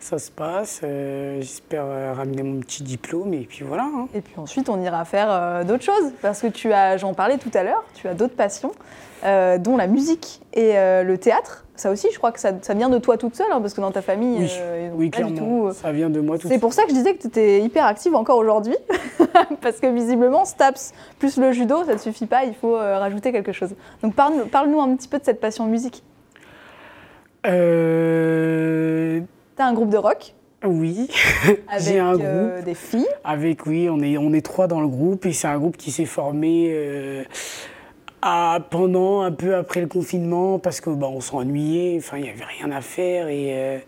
Ça 0.00 0.18
se 0.18 0.30
passe. 0.32 0.80
euh, 0.82 1.36
J'espère 1.40 1.84
euh, 1.86 2.12
ramener 2.12 2.42
mon 2.42 2.58
petit 2.60 2.82
diplôme 2.82 3.32
et 3.34 3.44
puis 3.48 3.64
voilà. 3.64 3.84
hein. 3.84 4.08
Et 4.14 4.20
puis 4.20 4.34
ensuite, 4.36 4.68
on 4.68 4.80
ira 4.82 5.04
faire 5.04 5.64
d'autres 5.64 5.84
choses. 5.84 6.12
Parce 6.20 6.40
que 6.40 6.48
tu 6.48 6.72
as, 6.72 6.96
j'en 6.96 7.14
parlais 7.14 7.38
tout 7.38 7.50
à 7.54 7.62
l'heure, 7.62 7.84
tu 7.94 8.08
as 8.08 8.14
d'autres 8.14 8.34
passions, 8.36 8.72
dont 9.22 9.76
la 9.76 9.86
musique 9.86 10.40
et 10.54 10.72
le 10.74 11.16
théâtre. 11.18 11.63
Ça 11.76 11.90
aussi, 11.90 12.06
je 12.12 12.18
crois 12.18 12.30
que 12.30 12.38
ça, 12.38 12.52
ça 12.62 12.72
vient 12.74 12.88
de 12.88 12.98
toi 12.98 13.16
toute 13.18 13.34
seule, 13.34 13.50
hein, 13.50 13.60
parce 13.60 13.74
que 13.74 13.80
dans 13.80 13.90
ta 13.90 14.00
famille, 14.00 14.38
Oui, 14.38 14.48
euh, 14.60 14.90
oui 14.94 15.10
clairement. 15.10 15.36
tout, 15.36 15.66
euh, 15.66 15.72
Ça 15.72 15.90
vient 15.90 16.08
de 16.08 16.20
moi 16.20 16.38
tout 16.38 16.46
C'est 16.46 16.60
pour 16.60 16.72
ça 16.72 16.84
que 16.84 16.90
je 16.90 16.94
disais 16.94 17.14
que 17.14 17.20
tu 17.22 17.26
étais 17.26 17.60
hyper 17.62 17.84
active 17.84 18.14
encore 18.14 18.38
aujourd'hui. 18.38 18.76
Parce 19.60 19.80
que 19.80 19.88
visiblement, 19.88 20.44
STAPS 20.44 20.92
plus 21.18 21.36
le 21.36 21.50
judo, 21.50 21.82
ça 21.84 21.94
ne 21.94 21.98
suffit 21.98 22.26
pas, 22.26 22.44
il 22.44 22.54
faut 22.54 22.76
euh, 22.76 22.98
rajouter 22.98 23.32
quelque 23.32 23.50
chose. 23.52 23.74
Donc 24.02 24.14
parle- 24.14 24.46
parle-nous 24.52 24.80
un 24.80 24.94
petit 24.94 25.08
peu 25.08 25.18
de 25.18 25.24
cette 25.24 25.40
passion 25.40 25.66
musique. 25.66 26.04
Euh, 27.46 29.20
Tu 29.56 29.62
as 29.62 29.66
un 29.66 29.72
groupe 29.74 29.90
de 29.90 29.96
rock 29.98 30.34
oui, 30.66 31.08
avec 31.68 31.84
j'ai 31.84 31.98
un 31.98 32.18
euh, 32.18 32.62
des 32.62 32.72
filles. 32.72 33.06
avec, 33.22 33.66
oui, 33.66 33.90
on 33.90 34.00
est, 34.00 34.16
on 34.16 34.32
est 34.32 34.40
trois 34.40 34.66
dans 34.66 34.80
le 34.80 34.88
groupe 34.88 35.26
et 35.26 35.34
c'est 35.34 35.46
un 35.46 35.58
groupe 35.58 35.76
qui 35.76 35.90
s'est 35.90 36.06
formé 36.06 36.70
euh, 36.72 37.22
à- 38.24 38.60
pendant, 38.70 39.20
un 39.22 39.32
peu 39.32 39.54
après 39.54 39.80
le 39.80 39.86
confinement 39.86 40.58
parce 40.58 40.80
que 40.80 40.90
bah, 40.90 41.08
on 41.10 41.20
s'ennuyait, 41.20 41.96
enfin, 41.98 42.16
il 42.16 42.24
n'y 42.24 42.30
avait 42.30 42.44
rien 42.44 42.70
à 42.72 42.80
faire 42.80 43.28
et, 43.28 43.50
euh, 43.52 43.78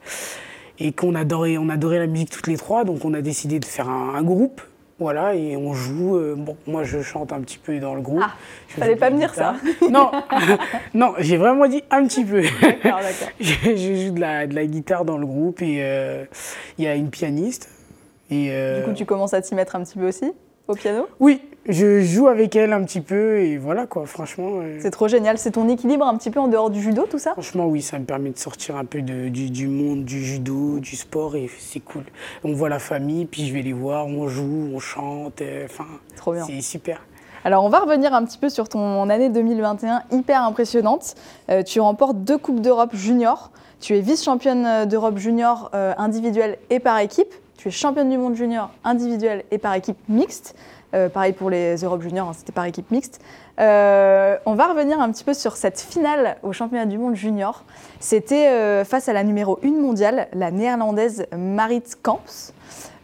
et 0.78 0.92
qu'on 0.92 1.14
adorait, 1.14 1.56
on 1.58 1.68
adorait 1.68 1.98
la 1.98 2.06
musique 2.06 2.30
toutes 2.30 2.46
les 2.46 2.56
trois, 2.56 2.84
donc 2.84 3.04
on 3.04 3.14
a 3.14 3.22
décidé 3.22 3.58
de 3.58 3.64
faire 3.64 3.88
un, 3.88 4.14
un 4.14 4.22
groupe. 4.22 4.60
Voilà, 4.98 5.34
et 5.34 5.58
on 5.58 5.74
joue. 5.74 6.16
euh, 6.16 6.34
bon, 6.38 6.56
moi, 6.66 6.82
je 6.82 7.02
chante 7.02 7.30
un 7.30 7.40
petit 7.42 7.58
peu 7.58 7.78
dans 7.80 7.94
le 7.94 8.00
groupe. 8.00 8.22
Ah, 8.24 8.32
Je 8.68 8.76
fallait 8.76 8.96
pas 8.96 9.10
me 9.10 9.18
dire 9.18 9.34
ça. 9.34 9.54
Non, 9.90 10.10
non, 10.94 11.12
j'ai 11.18 11.36
vraiment 11.36 11.66
dit 11.68 11.82
un 11.90 12.06
petit 12.06 12.24
peu. 12.24 12.40
D'accord, 12.40 13.00
d'accord. 13.00 13.28
je, 13.40 13.52
je 13.76 14.06
joue 14.06 14.12
de 14.14 14.20
la, 14.20 14.46
de 14.46 14.54
la 14.54 14.64
guitare 14.64 15.04
dans 15.04 15.18
le 15.18 15.26
groupe 15.26 15.60
et 15.60 15.80
euh, 15.82 16.24
il 16.78 16.84
y 16.86 16.88
a 16.88 16.94
une 16.94 17.10
pianiste. 17.10 17.68
Et, 18.30 18.48
Du 18.78 18.84
coup, 18.86 18.92
tu 18.94 19.04
commences 19.04 19.34
à 19.34 19.42
t'y 19.42 19.54
mettre 19.54 19.76
un 19.76 19.84
petit 19.84 19.98
peu 19.98 20.08
aussi? 20.08 20.32
Au 20.68 20.74
piano. 20.74 21.06
Oui, 21.20 21.42
je 21.68 22.00
joue 22.02 22.28
avec 22.28 22.54
elle 22.56 22.72
un 22.72 22.82
petit 22.84 23.00
peu 23.00 23.38
et 23.40 23.56
voilà 23.56 23.86
quoi, 23.86 24.06
franchement. 24.06 24.48
euh, 24.62 24.78
C'est 24.80 24.90
trop 24.90 25.08
génial. 25.08 25.38
C'est 25.38 25.52
ton 25.52 25.68
équilibre 25.68 26.06
un 26.06 26.16
petit 26.16 26.30
peu 26.30 26.40
en 26.40 26.48
dehors 26.48 26.70
du 26.70 26.80
judo, 26.80 27.06
tout 27.10 27.18
ça 27.18 27.32
Franchement, 27.32 27.66
oui, 27.66 27.82
ça 27.82 27.98
me 27.98 28.04
permet 28.04 28.30
de 28.30 28.38
sortir 28.38 28.76
un 28.76 28.84
peu 28.84 29.02
de- 29.02 29.28
du, 29.28 29.50
du 29.50 29.68
monde 29.68 30.04
du 30.04 30.24
judo, 30.24 30.78
du 30.78 30.96
sport 30.96 31.36
et 31.36 31.48
c'est 31.58 31.80
cool. 31.80 32.04
On 32.44 32.52
voit 32.52 32.68
la 32.68 32.78
famille, 32.78 33.26
puis 33.26 33.46
je 33.46 33.52
vais 33.54 33.62
les 33.62 33.72
voir, 33.72 34.06
on 34.06 34.28
joue, 34.28 34.70
on 34.74 34.78
chante, 34.78 35.40
euh, 35.42 35.66
enfin, 35.66 35.86
c'est 36.46 36.60
super. 36.60 37.00
Alors, 37.44 37.62
on 37.64 37.68
va 37.68 37.78
revenir 37.78 38.12
un 38.12 38.24
petit 38.24 38.38
peu 38.38 38.48
sur 38.48 38.68
ton 38.68 39.08
année 39.08 39.28
2021 39.28 40.02
hyper 40.10 40.42
impressionnante. 40.42 41.14
Euh, 41.48 41.62
tu 41.62 41.78
remportes 41.78 42.16
deux 42.24 42.38
Coupes 42.38 42.60
d'Europe 42.60 42.90
junior. 42.94 43.52
Tu 43.80 43.96
es 43.96 44.00
vice-championne 44.00 44.86
d'Europe 44.88 45.18
junior 45.18 45.70
individuelle 45.98 46.58
et 46.70 46.80
par 46.80 46.98
équipe. 46.98 47.32
Tu 47.66 47.70
es 47.70 47.72
championne 47.72 48.08
du 48.08 48.16
monde 48.16 48.36
junior 48.36 48.70
individuelle 48.84 49.42
et 49.50 49.58
par 49.58 49.74
équipe 49.74 49.98
mixte. 50.08 50.54
Euh, 50.94 51.08
pareil 51.08 51.32
pour 51.32 51.50
les 51.50 51.74
Europes 51.78 52.02
juniors, 52.02 52.28
hein, 52.28 52.32
c'était 52.32 52.52
par 52.52 52.64
équipe 52.64 52.92
mixte. 52.92 53.20
Euh, 53.58 54.36
on 54.46 54.54
va 54.54 54.68
revenir 54.68 55.00
un 55.00 55.10
petit 55.10 55.24
peu 55.24 55.34
sur 55.34 55.56
cette 55.56 55.80
finale 55.80 56.36
au 56.44 56.52
championnat 56.52 56.86
du 56.86 56.96
monde 56.96 57.16
junior. 57.16 57.64
C'était 57.98 58.50
euh, 58.50 58.84
face 58.84 59.08
à 59.08 59.12
la 59.12 59.24
numéro 59.24 59.58
1 59.64 59.72
mondiale, 59.82 60.28
la 60.32 60.52
néerlandaise 60.52 61.26
Marit 61.36 61.82
Kamps. 62.04 62.52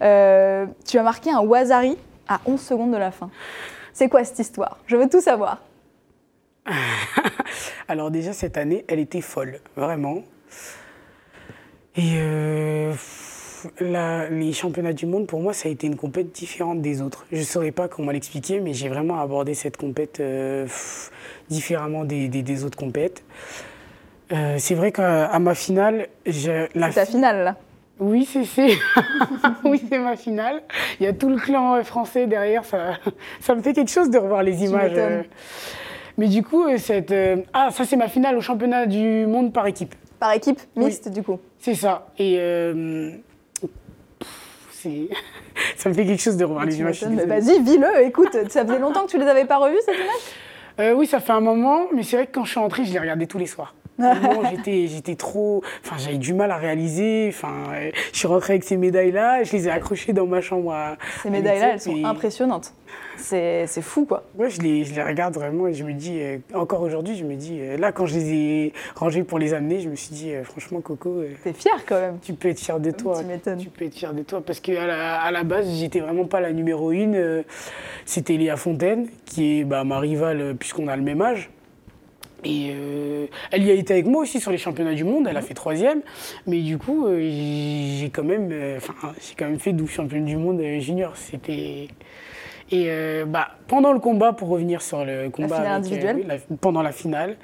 Tu 0.00 0.07
as 0.07 1.02
marqué 1.02 1.33
un 1.33 1.40
Wazari 1.40 1.99
à 2.28 2.38
11 2.47 2.61
secondes 2.61 2.92
de 2.92 2.99
la 2.99 3.11
fin. 3.11 3.31
C'est 3.92 4.09
quoi 4.09 4.23
cette 4.23 4.38
histoire? 4.38 4.78
Je 4.87 4.95
veux 4.95 5.09
tout 5.09 5.21
savoir. 5.21 5.59
Alors 7.88 8.12
déjà 8.12 8.33
cette 8.33 8.57
année, 8.57 8.85
elle 8.87 9.00
était 9.00 9.23
folle, 9.23 9.59
vraiment. 9.75 10.23
Et 11.97 12.16
la- 13.81 14.28
les 14.28 14.52
championnats 14.52 14.92
du 14.92 15.07
monde, 15.07 15.26
pour 15.26 15.40
moi, 15.40 15.52
ça 15.52 15.69
a 15.69 15.73
été 15.73 15.87
une 15.87 15.97
compète 15.97 16.33
différente 16.33 16.81
des 16.81 17.02
autres. 17.02 17.26
Je 17.33 17.38
ne 17.38 17.42
saurais 17.45 17.71
pas 17.73 17.88
comment 17.88 18.11
l'expliquer, 18.11 18.61
mais 18.61 18.73
j'ai 18.75 18.88
vraiment 18.88 19.21
abordé 19.21 19.54
cette 19.54 19.76
compète 19.76 20.21
euh, 20.21 20.66
différemment 21.49 22.04
des, 22.04 22.28
des- 22.28 22.42
des 22.42 22.64
autres 22.64 22.78
compètes. 22.78 23.23
Euh, 24.33 24.57
c'est 24.59 24.75
vrai 24.75 24.92
qu'à 24.92 25.38
ma 25.38 25.54
finale, 25.54 26.07
j'ai- 26.26 26.69
la 26.75 26.88
C'est 26.90 27.00
ta 27.00 27.04
fi- 27.07 27.12
finale 27.12 27.45
là. 27.45 27.57
oui, 28.00 28.25
c'est 28.31 28.45
c'est 28.45 28.71
oui, 29.64 29.83
c'est 29.90 29.99
ma 29.99 30.16
finale. 30.16 30.62
Il 31.00 31.04
y 31.04 31.07
a 31.07 31.12
tout 31.12 31.28
le 31.28 31.37
clan 31.37 31.75
euh, 31.76 31.83
français 31.83 32.26
derrière. 32.26 32.64
Ça, 32.64 32.99
ça 33.40 33.54
me 33.54 33.61
fait 33.62 33.73
quelque 33.75 33.90
chose 33.90 34.11
de 34.11 34.19
revoir 34.19 34.42
les 34.42 34.64
images. 34.64 34.92
Mais 36.19 36.28
du 36.28 36.42
coup, 36.42 36.64
cette, 36.78 37.14
ah, 37.54 37.69
ça 37.73 37.85
c'est 37.85 37.97
ma 37.97 38.09
finale 38.09 38.37
au 38.37 38.40
championnat 38.42 38.87
du 38.87 39.26
monde 39.26 39.52
par 39.52 39.66
équipe. 39.66 39.95
Par 40.21 40.33
équipe 40.33 40.61
mixte 40.76 41.09
du 41.11 41.23
coup. 41.23 41.38
C'est 41.59 41.75
ça. 41.75 42.07
Et 42.19 42.37
euh, 42.38 43.11
ça 45.77 45.89
me 45.89 45.95
fait 45.95 46.07
quelque 46.07 46.23
chose 46.23 46.37
de 46.37 46.45
revoir 46.45 46.65
les 46.65 46.75
Tu 46.75 46.81
images. 46.81 47.03
Vas-y, 47.03 47.62
vis-le. 47.62 48.05
Écoute, 48.05 48.37
ça 48.49 48.65
faisait 48.65 48.79
longtemps 48.79 49.07
que 49.07 49.11
tu 49.11 49.19
les 49.19 49.27
avais 49.27 49.45
pas 49.45 49.59
revues 49.59 49.79
cette 49.85 49.95
image? 49.95 50.07
Euh, 50.81 50.95
oui, 50.95 51.07
ça 51.07 51.21
fait 51.21 51.33
un 51.33 51.41
moment, 51.41 51.87
mais 51.93 52.03
c'est 52.03 52.17
vrai 52.17 52.27
que 52.27 52.33
quand 52.33 52.45
je 52.45 52.51
suis 52.51 52.61
entrée, 52.61 52.85
je 52.85 52.93
l'ai 52.93 52.99
regardé 52.99 53.27
tous 53.27 53.39
les 53.39 53.47
soirs. 53.47 53.75
J'étais, 53.99 55.14
trop. 55.14 55.62
Enfin, 55.84 55.96
j'avais 55.99 56.18
du 56.18 56.34
mal 56.34 56.50
à 56.50 56.56
réaliser. 56.56 57.28
Enfin, 57.28 57.52
je 58.12 58.18
suis 58.18 58.28
rentrée 58.28 58.54
avec 58.54 58.64
ces 58.64 58.76
médailles-là, 58.76 59.44
je 59.44 59.52
les 59.52 59.68
ai 59.68 59.70
accrochées 59.70 60.12
dans 60.12 60.26
ma 60.26 60.40
chambre. 60.40 60.75
ces 61.22 61.30
médailles-là, 61.30 61.72
elles 61.75 61.80
sont 61.80 62.04
impressionnantes. 62.04 62.75
C'est, 63.16 63.66
fou, 63.82 64.04
quoi. 64.04 64.25
Ouais, 64.37 64.50
je 64.50 64.61
les, 64.61 64.84
je 64.84 64.94
les 64.94 65.02
regarde 65.02 65.34
vraiment 65.34 65.66
et 65.68 65.75
je 65.75 65.84
me 65.84 65.92
dis, 65.92 66.18
euh, 66.20 66.38
encore 66.54 66.82
aujourd'hui, 66.82 67.16
je 67.16 67.25
me 67.25 67.34
dis, 67.34 67.58
euh, 67.61 67.76
là, 67.76 67.92
quand 67.92 68.06
je 68.06 68.14
les 68.14 68.32
ai 68.32 68.72
rangées 68.96 69.22
pour 69.22 69.38
les 69.38 69.54
amener, 69.54 69.80
je 69.80 69.88
me 69.88 69.96
suis 69.96 70.14
dit, 70.14 70.32
euh, 70.32 70.44
franchement, 70.44 70.80
Coco. 70.80 71.22
T'es 71.44 71.52
fière 71.52 71.84
quand 71.87 72.00
même. 72.00 72.18
Tu 72.22 72.32
peux 72.34 72.49
être 72.49 72.58
fière 72.58 72.80
de 72.80 72.90
toi. 72.90 73.18
Tu 73.20 73.26
m'étonnes. 73.26 73.58
Tu 73.58 73.68
peux 73.68 73.84
être 73.84 73.94
fière 73.94 74.14
de 74.14 74.22
toi 74.22 74.40
parce 74.44 74.61
qu'à 74.61 74.87
la, 74.87 75.20
à 75.20 75.30
la 75.30 75.44
base, 75.44 75.68
j'étais 75.78 76.00
vraiment 76.00 76.25
pas 76.25 76.40
la 76.40 76.52
numéro 76.52 76.90
une. 76.90 77.44
C'était 78.04 78.37
Léa 78.37 78.56
Fontaine, 78.56 79.08
qui 79.25 79.61
est 79.61 79.64
bah, 79.64 79.84
ma 79.84 79.99
rivale, 79.99 80.56
puisqu'on 80.58 80.88
a 80.88 80.96
le 80.96 81.02
même 81.02 81.22
âge. 81.22 81.50
Et 82.44 82.72
euh, 82.75 83.26
elle 83.50 83.64
y 83.64 83.70
a 83.70 83.75
été 83.75 83.92
avec 83.94 84.06
moi 84.06 84.22
aussi 84.22 84.40
sur 84.40 84.50
les 84.50 84.58
championnats 84.58 84.94
du 84.94 85.04
monde, 85.04 85.26
elle 85.28 85.37
a 85.37 85.42
fait 85.42 85.54
troisième, 85.54 86.02
mais 86.46 86.61
du 86.61 86.76
coup 86.76 87.06
euh, 87.06 87.20
j'ai 87.20 88.11
quand 88.11 88.25
même, 88.25 88.49
euh, 88.50 88.80
j'ai 89.20 89.34
quand 89.37 89.44
même 89.44 89.61
fait 89.61 89.72
12 89.72 89.88
championnes 89.88 90.25
du 90.25 90.37
monde 90.37 90.61
junior. 90.80 91.16
C'était 91.16 91.88
et 92.70 92.88
bah 93.26 93.49
pendant 93.68 93.92
le 93.92 93.99
combat, 94.00 94.32
pour 94.32 94.49
revenir 94.49 94.80
sur 94.80 95.04
le 95.04 95.28
combat 95.28 95.75
individuel. 95.75 96.40
pendant 96.61 96.80
la 96.80 96.92
finale, 96.92 97.37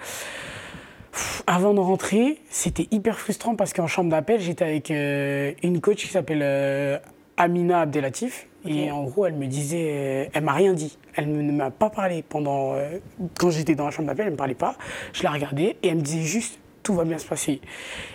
avant 1.47 1.75
de 1.75 1.81
rentrer, 1.81 2.39
c'était 2.49 2.89
hyper 2.91 3.19
frustrant 3.19 3.55
parce 3.55 3.75
qu'en 3.75 3.87
chambre 3.87 4.11
d'appel, 4.11 4.41
j'étais 4.41 4.65
avec 4.65 4.91
une 4.91 5.81
coach 5.83 5.99
qui 5.99 6.09
s'appelle 6.09 7.01
Amina 7.37 7.83
Abdelatif. 7.83 8.48
Et 8.67 8.91
en 8.91 9.05
gros, 9.05 9.27
elle 9.27 9.35
me 9.35 9.47
disait, 9.47 9.91
euh, 9.93 10.25
elle 10.33 10.45
m'a 10.45 10.53
rien 10.53 10.73
dit. 10.73 10.99
Elle 11.15 11.31
ne 11.31 11.53
m'a 11.53 11.71
pas 11.71 11.91
parlé 11.91 12.25
pendant. 12.29 12.75
Euh, 12.75 12.99
quand 13.39 13.51
j'étais 13.51 13.75
dans 13.75 13.85
la 13.85 13.91
chambre 13.91 14.09
d'appel, 14.09 14.25
elle 14.25 14.31
ne 14.31 14.33
me 14.33 14.39
parlait 14.39 14.55
pas. 14.55 14.75
Je 15.13 15.23
la 15.23 15.31
regardais 15.31 15.77
et 15.83 15.89
elle 15.89 15.97
me 15.97 16.03
disait 16.03 16.23
juste, 16.23 16.59
tout 16.83 16.95
va 16.95 17.05
bien 17.05 17.19
se 17.19 17.27
passer. 17.27 17.61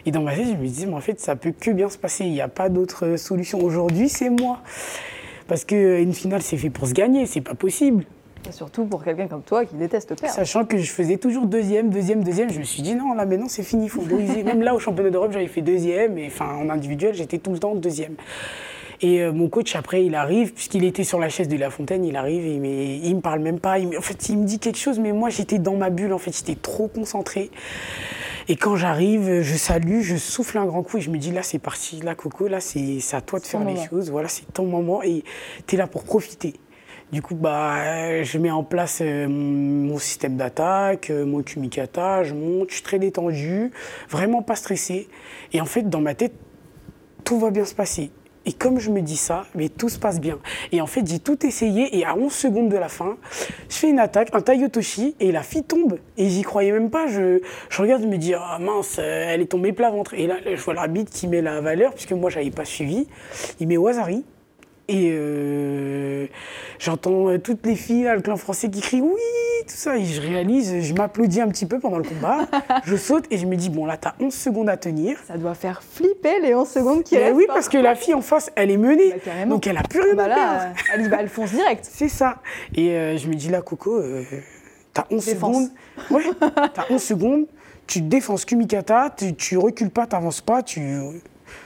Et 0.06 0.12
dans 0.12 0.22
ma 0.22 0.36
tête, 0.36 0.48
je 0.48 0.54
me 0.54 0.66
disais, 0.66 0.86
mais 0.86 0.96
en 0.96 1.02
fait, 1.02 1.20
ça 1.20 1.36
peut 1.36 1.54
que 1.58 1.72
bien 1.72 1.90
se 1.90 1.98
passer. 1.98 2.26
Il 2.26 2.32
n'y 2.32 2.42
a 2.42 2.50
pas 2.50 2.70
d'autre 2.70 3.16
solution. 3.16 3.64
Aujourd'hui, 3.64 4.10
c'est 4.10 4.30
moi. 4.30 4.60
Parce 5.48 5.66
qu'une 5.66 6.14
finale, 6.14 6.42
c'est 6.42 6.58
fait 6.58 6.70
pour 6.70 6.88
se 6.88 6.94
gagner. 6.94 7.26
C'est 7.26 7.42
pas 7.42 7.56
possible. 7.56 8.06
Et 8.48 8.52
surtout 8.52 8.86
pour 8.86 9.04
quelqu'un 9.04 9.28
comme 9.28 9.44
toi 9.44 9.66
qui 9.66 9.76
déteste 9.76 10.20
perdre. 10.20 10.36
Sachant 10.36 10.66
que 10.66 10.78
je 10.78 10.92
faisais 10.92 11.18
toujours 11.18 11.46
deuxième, 11.46 11.90
deuxième, 11.90 12.24
deuxième, 12.24 12.50
je 12.50 12.60
me 12.60 12.66
suis 12.66 12.82
dit 12.82 12.94
non, 12.94 13.14
là 13.14 13.26
maintenant 13.26 13.48
c'est 13.48 13.64
fini, 13.64 13.86
il 13.86 13.90
faut 13.90 14.02
briser. 14.02 14.44
Même 14.44 14.62
là 14.62 14.76
au 14.76 14.80
championnat 14.80 15.12
d'Europe, 15.12 15.32
j'avais 15.32 15.48
fait 15.48 15.62
deuxième, 15.62 16.18
et 16.18 16.28
enfin 16.28 16.54
en 16.56 16.70
individuel, 16.70 17.14
j'étais 17.14 17.38
tout 17.38 17.52
le 17.52 17.60
temps 17.60 17.74
deuxième. 17.76 18.16
Et 19.04 19.22
euh, 19.22 19.34
mon 19.34 19.50
coach, 19.50 19.76
après, 19.76 20.06
il 20.06 20.16
arrive, 20.16 20.54
puisqu'il 20.54 20.86
était 20.86 21.04
sur 21.04 21.20
la 21.20 21.28
chaise 21.28 21.50
de 21.50 21.58
La 21.58 21.70
Fontaine, 21.70 22.06
il 22.06 22.16
arrive 22.16 22.46
et 22.46 22.56
il, 22.56 23.06
il 23.06 23.16
me 23.16 23.22
parle 23.22 23.42
même 23.42 23.60
pas. 23.60 23.78
en 23.80 24.02
fait, 24.02 24.30
il 24.30 24.40
me 24.40 24.46
dit 24.46 24.60
quelque 24.60 24.80
chose, 24.80 24.98
mais 24.98 25.12
moi, 25.12 25.30
j'étais 25.30 25.60
dans 25.60 25.76
ma 25.76 25.90
bulle. 25.90 26.14
En 26.14 26.18
fait, 26.18 26.36
j'étais 26.36 26.56
trop 26.56 26.88
concentré. 26.88 27.52
Et 28.48 28.56
quand 28.56 28.76
j'arrive, 28.76 29.42
je 29.42 29.56
salue, 29.56 30.02
je 30.02 30.16
souffle 30.16 30.58
un 30.58 30.66
grand 30.66 30.84
coup 30.84 30.98
et 30.98 31.02
je 31.02 31.10
me 31.10 31.18
dis 31.18 31.32
là, 31.32 31.44
c'est 31.44 31.60
parti, 31.60 32.02
là, 32.02 32.16
Coco, 32.16 32.48
là, 32.48 32.60
c'est 32.60 33.00
à 33.14 33.22
toi 33.22 33.40
de 33.40 33.46
faire 33.46 33.64
les 33.64 33.76
choses. 33.90 34.10
Voilà, 34.10 34.28
c'est 34.28 34.52
ton 34.52 34.66
moment 34.66 35.02
et 35.04 35.24
tu 35.68 35.76
es 35.76 35.78
là 35.78 35.88
pour 35.88 36.04
profiter. 36.04 36.54
Du 37.12 37.22
coup, 37.22 37.36
bah, 37.36 38.24
je 38.24 38.38
mets 38.40 38.50
en 38.50 38.64
place 38.64 39.00
euh, 39.02 39.28
mon 39.28 40.00
système 40.00 40.36
d'attaque, 40.36 41.12
euh, 41.12 41.26
mon 41.26 41.44
kumikata, 41.44 42.24
je 42.24 42.34
monte, 42.34 42.70
je 42.70 42.76
suis 42.76 42.84
très 42.84 42.98
détendu, 42.98 43.72
vraiment 44.10 44.42
pas 44.42 44.56
stressé. 44.56 45.08
Et 45.52 45.62
en 45.62 45.66
fait, 45.66 45.88
dans 45.90 46.02
ma 46.02 46.16
tête, 46.16 46.34
tout 47.24 47.40
va 47.40 47.52
bien 47.52 47.66
se 47.66 47.76
passer. 47.76 48.10
Et 48.46 48.52
comme 48.52 48.80
je 48.80 48.90
me 48.90 49.02
dis 49.02 49.18
ça, 49.18 49.46
mais 49.56 49.70
tout 49.70 49.90
se 49.90 49.98
passe 49.98 50.20
bien. 50.20 50.40
Et 50.72 50.82
en 50.82 50.88
fait, 50.88 51.08
j'ai 51.08 51.20
tout 51.20 51.46
essayé 51.46 51.98
et 51.98 52.06
à 52.06 52.18
11 52.18 52.32
secondes 52.32 52.70
de 52.70 52.78
la 52.78 52.90
fin, 52.90 53.18
je 53.70 53.76
fais 53.76 53.90
une 53.90 54.00
attaque, 54.00 54.30
un 54.34 54.42
Tayotoshi, 54.42 55.16
et 55.20 55.32
la 55.32 55.44
fille 55.44 55.64
tombe. 55.64 55.98
Et 56.18 56.30
j'y 56.30 56.42
croyais 56.42 56.72
même 56.72 56.90
pas. 56.90 57.08
Je, 57.08 57.40
je 57.70 57.82
regarde, 57.82 58.02
je 58.02 58.08
me 58.08 58.18
dis, 58.18 58.34
ah 58.34 58.58
mince, 58.60 59.00
elle 59.00 59.42
est 59.42 59.46
tombée 59.46 59.72
plat 59.72 59.92
ventre. 59.92 60.14
Et 60.14 60.28
là, 60.28 60.36
je 60.46 60.62
vois 60.62 60.74
l'arbitre 60.74 61.12
qui 61.12 61.28
met 61.28 61.42
la 61.42 61.62
valeur, 61.62 61.94
puisque 61.94 62.12
moi, 62.12 62.30
j'avais 62.30 62.52
pas 62.52 62.66
suivi. 62.66 63.08
Il 63.60 63.68
met 63.68 63.78
Wazari. 63.78 64.24
Et 64.90 65.12
euh, 65.14 66.28
j'entends 66.78 67.30
euh, 67.30 67.38
toutes 67.38 67.66
les 67.66 67.76
filles, 67.76 68.10
le 68.14 68.22
clan 68.22 68.36
français 68.36 68.70
qui 68.70 68.82
crient 68.82 69.02
oui, 69.02 69.22
tout 69.66 69.76
ça. 69.76 69.98
Et 69.98 70.04
je 70.04 70.22
réalise, 70.22 70.82
je 70.82 70.94
m'applaudis 70.94 71.40
un 71.40 71.48
petit 71.48 71.66
peu 71.66 71.80
pendant 71.80 71.98
le 71.98 72.04
combat. 72.04 72.48
je 72.84 72.96
saute 72.98 73.26
et 73.32 73.38
je 73.38 73.46
me 73.46 73.56
dis, 73.56 73.70
bon, 73.70 73.86
là, 73.86 73.96
t'as 73.96 74.14
11 74.20 74.34
secondes 74.34 74.70
à 74.70 74.76
tenir. 74.76 75.18
Ça 75.26 75.38
doit 75.38 75.54
faire 75.54 75.82
flipper 75.82 76.42
les 76.42 76.54
11 76.54 76.68
secondes 76.68 77.04
qui 77.04 77.18
restent. 77.18 77.36
Oui, 77.36 77.46
parce 77.48 77.70
que 77.70 77.78
la 77.78 77.96
fille 77.96 78.14
en 78.14 78.22
face, 78.22 78.52
elle 78.56 78.72
est 78.72 78.78
menée. 78.78 79.14
Bah, 79.26 79.46
donc 79.46 79.68
elle 79.68 79.78
a 79.78 79.84
plus 79.84 80.02
rien 80.02 80.16
bah, 80.16 80.26
à 80.26 80.28
là, 80.28 80.74
Elle 80.94 81.06
y 81.06 81.08
va, 81.08 81.22
elle 81.22 81.30
fonce 81.30 81.52
direct. 81.52 81.88
C'est 81.90 82.10
ça. 82.10 82.42
Et 82.76 82.90
euh, 82.92 83.18
je 83.18 83.28
me 83.30 83.36
dis, 83.36 83.50
là, 83.50 83.62
Coco, 83.62 84.02
t'as 84.94 85.06
11 85.10 85.24
secondes. 85.24 85.70
Ouais, 86.10 86.24
t'as 86.74 86.86
11 86.90 87.02
secondes. 87.02 87.46
Tu 87.86 88.02
défenses 88.02 88.46
Kumikata, 88.46 89.14
tu, 89.16 89.36
tu 89.36 89.58
recules 89.58 89.92
pas, 89.92 90.08
t'avances 90.08 90.42
pas, 90.42 90.64
tu 90.64 90.82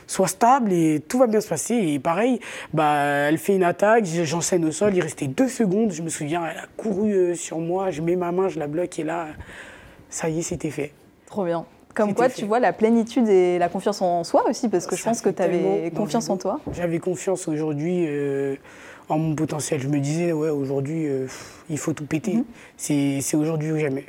soit 0.07 0.27
stable 0.27 0.71
et 0.73 1.01
tout 1.07 1.19
va 1.19 1.27
bien 1.27 1.41
se 1.41 1.47
passer. 1.47 1.75
Et 1.75 1.99
pareil, 1.99 2.39
bah, 2.73 2.95
elle 2.97 3.37
fait 3.37 3.55
une 3.55 3.63
attaque, 3.63 4.05
j'enseigne 4.05 4.65
au 4.65 4.71
sol, 4.71 4.95
il 4.95 5.01
restait 5.01 5.27
deux 5.27 5.47
secondes, 5.47 5.91
je 5.91 6.01
me 6.01 6.09
souviens, 6.09 6.43
elle 6.45 6.57
a 6.57 6.65
couru 6.77 7.13
euh, 7.13 7.35
sur 7.35 7.59
moi, 7.59 7.91
je 7.91 8.01
mets 8.01 8.15
ma 8.15 8.31
main, 8.31 8.49
je 8.49 8.59
la 8.59 8.67
bloque 8.67 8.99
et 8.99 9.03
là, 9.03 9.27
ça 10.09 10.29
y 10.29 10.39
est, 10.39 10.43
c'était 10.43 10.71
fait. 10.71 10.93
Trop 11.25 11.45
bien. 11.45 11.65
Comme 11.93 12.13
quoi, 12.13 12.29
tu 12.29 12.45
vois 12.45 12.59
la 12.59 12.73
plénitude 12.73 13.27
et 13.27 13.57
la 13.57 13.69
confiance 13.69 14.03
en 14.03 14.23
soi 14.23 14.47
aussi, 14.47 14.69
parce 14.69 14.85
que 14.85 14.95
je 14.95 15.03
pense 15.03 15.21
que 15.21 15.29
tu 15.29 15.41
avais 15.41 15.91
confiance 15.95 16.29
en 16.29 16.37
toi. 16.37 16.59
J'avais 16.73 16.99
confiance 16.99 17.47
aujourd'hui 17.47 18.05
euh, 18.07 18.55
en 19.09 19.17
mon 19.17 19.35
potentiel. 19.35 19.81
Je 19.81 19.87
me 19.87 19.99
disais, 19.99 20.31
ouais, 20.31 20.49
aujourd'hui, 20.49 21.07
euh, 21.07 21.25
il 21.71 21.79
faut 21.79 21.93
tout 21.93 22.05
péter. 22.05 22.35
Mhm. 22.35 22.45
C'est 22.77 23.35
aujourd'hui 23.35 23.71
ou 23.71 23.79
jamais. 23.79 24.05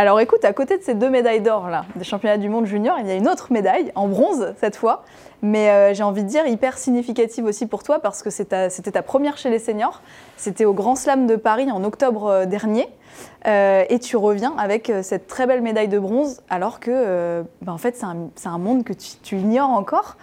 Alors 0.00 0.18
écoute, 0.18 0.46
à 0.46 0.54
côté 0.54 0.78
de 0.78 0.82
ces 0.82 0.94
deux 0.94 1.10
médailles 1.10 1.42
d'or 1.42 1.68
là, 1.68 1.84
des 1.94 2.04
championnats 2.04 2.38
du 2.38 2.48
monde 2.48 2.64
junior, 2.64 2.96
il 3.00 3.06
y 3.06 3.10
a 3.10 3.16
une 3.16 3.28
autre 3.28 3.52
médaille, 3.52 3.92
en 3.94 4.08
bronze 4.08 4.54
cette 4.58 4.74
fois, 4.74 5.04
mais 5.42 5.68
euh, 5.68 5.92
j'ai 5.92 6.02
envie 6.02 6.24
de 6.24 6.28
dire 6.28 6.46
hyper 6.46 6.78
significative 6.78 7.44
aussi 7.44 7.66
pour 7.66 7.82
toi 7.82 7.98
parce 7.98 8.22
que 8.22 8.30
c'était 8.30 8.70
ta, 8.70 9.02
première 9.02 9.36
chez 9.36 9.50
les 9.50 9.58
seniors. 9.58 10.00
C'était 10.38 10.64
au 10.64 10.72
Grand 10.72 10.96
Slam 10.96 11.26
de 11.26 11.36
Paris 11.36 11.70
en 11.70 11.84
octobre 11.84 12.28
euh, 12.28 12.46
dernier. 12.46 12.88
Euh, 13.46 13.84
et 13.90 13.98
tu 13.98 14.16
reviens 14.16 14.54
avec 14.56 14.90
cette 15.02 15.26
très 15.26 15.46
belle 15.46 15.60
médaille 15.60 15.88
de 15.88 15.98
bronze 15.98 16.40
alors 16.48 16.80
que 16.80 17.44
ben, 17.60 17.74
en 17.74 17.76
fait 17.76 17.94
c'est 17.94 18.46
un, 18.48 18.58
monde 18.58 18.84
que 18.84 18.94
tu, 18.94 19.18
tu 19.22 19.36
ignores 19.36 19.68
encore. 19.68 20.16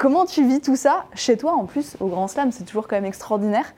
comment 0.00 0.26
tu 0.26 0.44
vis 0.44 0.60
tout 0.60 0.74
ça 0.74 1.04
chez 1.14 1.36
toi 1.36 1.52
en 1.52 1.66
plus 1.66 1.96
au 2.00 2.08
Grand 2.08 2.26
Slam? 2.26 2.50
C'est 2.50 2.64
toujours 2.64 2.88
quand 2.88 2.96
même 2.96 3.04
extraordinaire. 3.04 3.72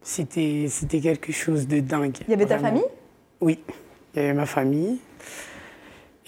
C'était 0.00 0.70
quelque 1.02 1.32
chose 1.32 1.68
de 1.68 1.80
dingue. 1.80 2.16
Il 2.28 2.30
y 2.30 2.32
avait 2.32 2.46
ta 2.46 2.58
famille? 2.58 2.86
Oui, 3.40 3.58
il 4.14 4.20
y 4.20 4.24
avait 4.24 4.34
ma 4.34 4.46
famille. 4.46 4.98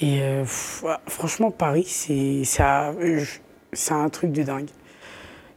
Et 0.01 0.23
euh, 0.23 0.45
franchement, 0.45 1.51
Paris, 1.51 1.85
c'est 1.85 3.93
un 3.93 4.09
truc 4.11 4.33
de 4.33 4.43
dingue. 4.43 4.69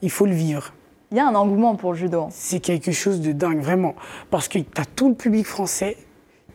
Il 0.01 0.09
faut 0.09 0.25
le 0.25 0.33
vivre. 0.33 0.73
Il 1.11 1.17
y 1.17 1.19
a 1.19 1.27
un 1.27 1.35
engouement 1.35 1.75
pour 1.75 1.91
le 1.91 1.97
judo. 1.97 2.29
C'est 2.31 2.59
quelque 2.59 2.91
chose 2.91 3.21
de 3.21 3.33
dingue, 3.33 3.59
vraiment. 3.59 3.95
Parce 4.29 4.47
que 4.47 4.59
tu 4.59 4.81
as 4.81 4.85
tout 4.85 5.09
le 5.09 5.15
public 5.15 5.45
français 5.45 5.97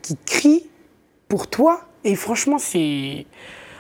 qui 0.03 0.17
crie 0.25 0.69
pour 1.29 1.49
toi. 1.49 1.83
Et 2.05 2.17
franchement, 2.17 2.59
c'est 2.59 3.27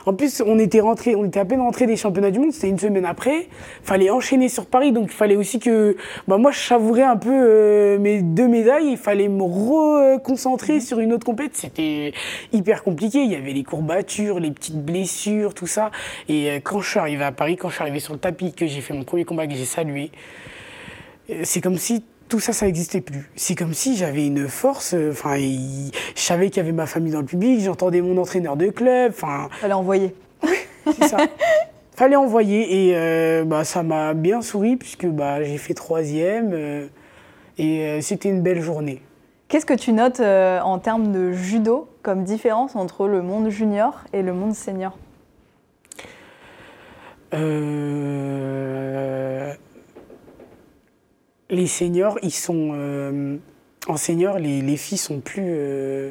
en 0.07 0.15
plus, 0.15 0.41
on 0.47 0.59
était 0.61 0.81
rentré, 0.81 1.17
on 1.17 1.25
était 1.25 1.41
à 1.41 1.45
peine 1.45 1.61
rentré 1.61 1.87
des 1.87 1.97
championnats 1.97 2.31
du 2.31 2.39
monde, 2.39 2.53
c'était 2.53 2.69
une 2.69 2.79
semaine 2.79 3.05
après. 3.05 3.49
Fallait 3.83 4.09
enchaîner 4.09 4.49
sur 4.49 4.67
Paris, 4.67 4.93
donc 4.93 5.07
il 5.07 5.17
fallait 5.17 5.35
aussi 5.35 5.59
que, 5.59 5.97
bah 6.29 6.39
moi, 6.39 6.53
je 6.53 6.61
savourais 6.61 7.03
un 7.03 7.17
peu 7.17 7.33
euh, 7.33 7.99
mes 7.99 8.23
deux 8.23 8.47
médailles. 8.47 8.91
Il 8.91 8.99
fallait 8.99 9.27
me 9.27 9.43
reconcentrer 9.43 10.75
mhm. 10.75 10.81
sur 10.81 11.01
une 11.01 11.13
autre 11.13 11.27
compétition. 11.27 11.69
C'était 11.69 12.13
hyper 12.53 12.85
compliqué. 12.85 13.19
Il 13.23 13.33
y 13.33 13.35
avait 13.35 13.53
les 13.53 13.65
courbatures, 13.65 14.39
les 14.39 14.53
petites 14.53 14.81
blessures, 14.81 15.55
tout 15.55 15.67
ça. 15.67 15.91
Et 16.29 16.51
euh, 16.51 16.61
quand 16.63 16.81
je 16.81 16.89
suis 16.89 17.01
arrivé 17.01 17.25
à 17.25 17.33
Paris, 17.33 17.57
quand 17.57 17.69
je 17.69 17.75
suis 17.75 17.83
arrivé 17.83 17.99
sur 17.99 18.13
le 18.13 18.21
tapis, 18.21 18.53
que 18.53 18.67
j'ai 18.67 18.83
fait 18.83 18.95
mon 18.95 19.03
premier 19.03 19.25
combat, 19.25 19.49
que 19.49 19.55
j'ai 19.55 19.65
salué, 19.65 20.13
euh, 21.31 21.41
c'est 21.43 21.61
comme 21.61 21.79
si 21.79 22.05
tout 22.29 22.41
ça, 22.41 22.53
ça 22.53 22.67
n'existait 22.67 23.01
plus. 23.01 23.31
C'est 23.37 23.55
comme 23.55 23.75
si 23.75 23.97
j'avais 23.97 24.27
une 24.27 24.49
force. 24.49 24.95
Euh, 24.95 25.11
enfin, 25.13 25.37
je 25.37 26.21
savais 26.21 26.51
qu'il 26.51 26.59
y 26.59 26.61
avait 26.61 26.73
ma 26.73 26.87
famille 26.87 27.13
dans 27.13 27.21
le 27.21 27.27
public, 27.27 27.61
j'entendais 27.61 28.01
mon 28.01 28.17
entraîneur 28.19 28.57
de 28.57 28.69
club. 28.69 29.13
Enfin, 29.15 29.49
fallait 29.61 29.75
envoyer. 29.75 30.15
c'est 30.87 31.09
ça. 31.09 31.19
Fallait 31.97 32.17
envoyer 32.17 32.91
et 32.91 32.93
euh, 32.95 33.45
bah, 33.47 33.65
ça 33.65 33.83
m'a 33.83 34.13
bien 34.13 34.43
souri 34.43 34.77
puisque 34.77 35.07
bah, 35.07 35.43
j'ai 35.43 35.57
fait 35.57 35.73
troisième 35.73 36.51
euh, 36.53 36.87
et 37.57 38.03
c'était 38.03 38.29
une 38.29 38.43
belle 38.43 38.61
journée. 38.61 39.01
Qu'est-ce 39.49 39.65
que 39.65 39.73
tu 39.73 39.95
notes 39.95 40.21
en 40.21 40.79
termes 40.79 41.11
de 41.11 41.33
judo 41.33 41.89
comme 42.03 42.23
différence 42.25 42.77
entre 42.77 43.09
le 43.09 43.23
monde 43.23 43.49
junior 43.49 44.05
et 44.13 44.21
le 44.21 44.35
monde 44.35 44.55
senior? 44.55 44.99
Les 51.51 51.67
seniors, 51.67 52.19
ils 52.23 52.33
sont. 52.33 52.71
Euh, 52.75 53.37
en 53.89 53.97
senior, 53.97 54.39
les, 54.39 54.77
filles 54.77 54.99
sont 54.99 55.21
plus 55.21 55.45
euh, 55.47 56.11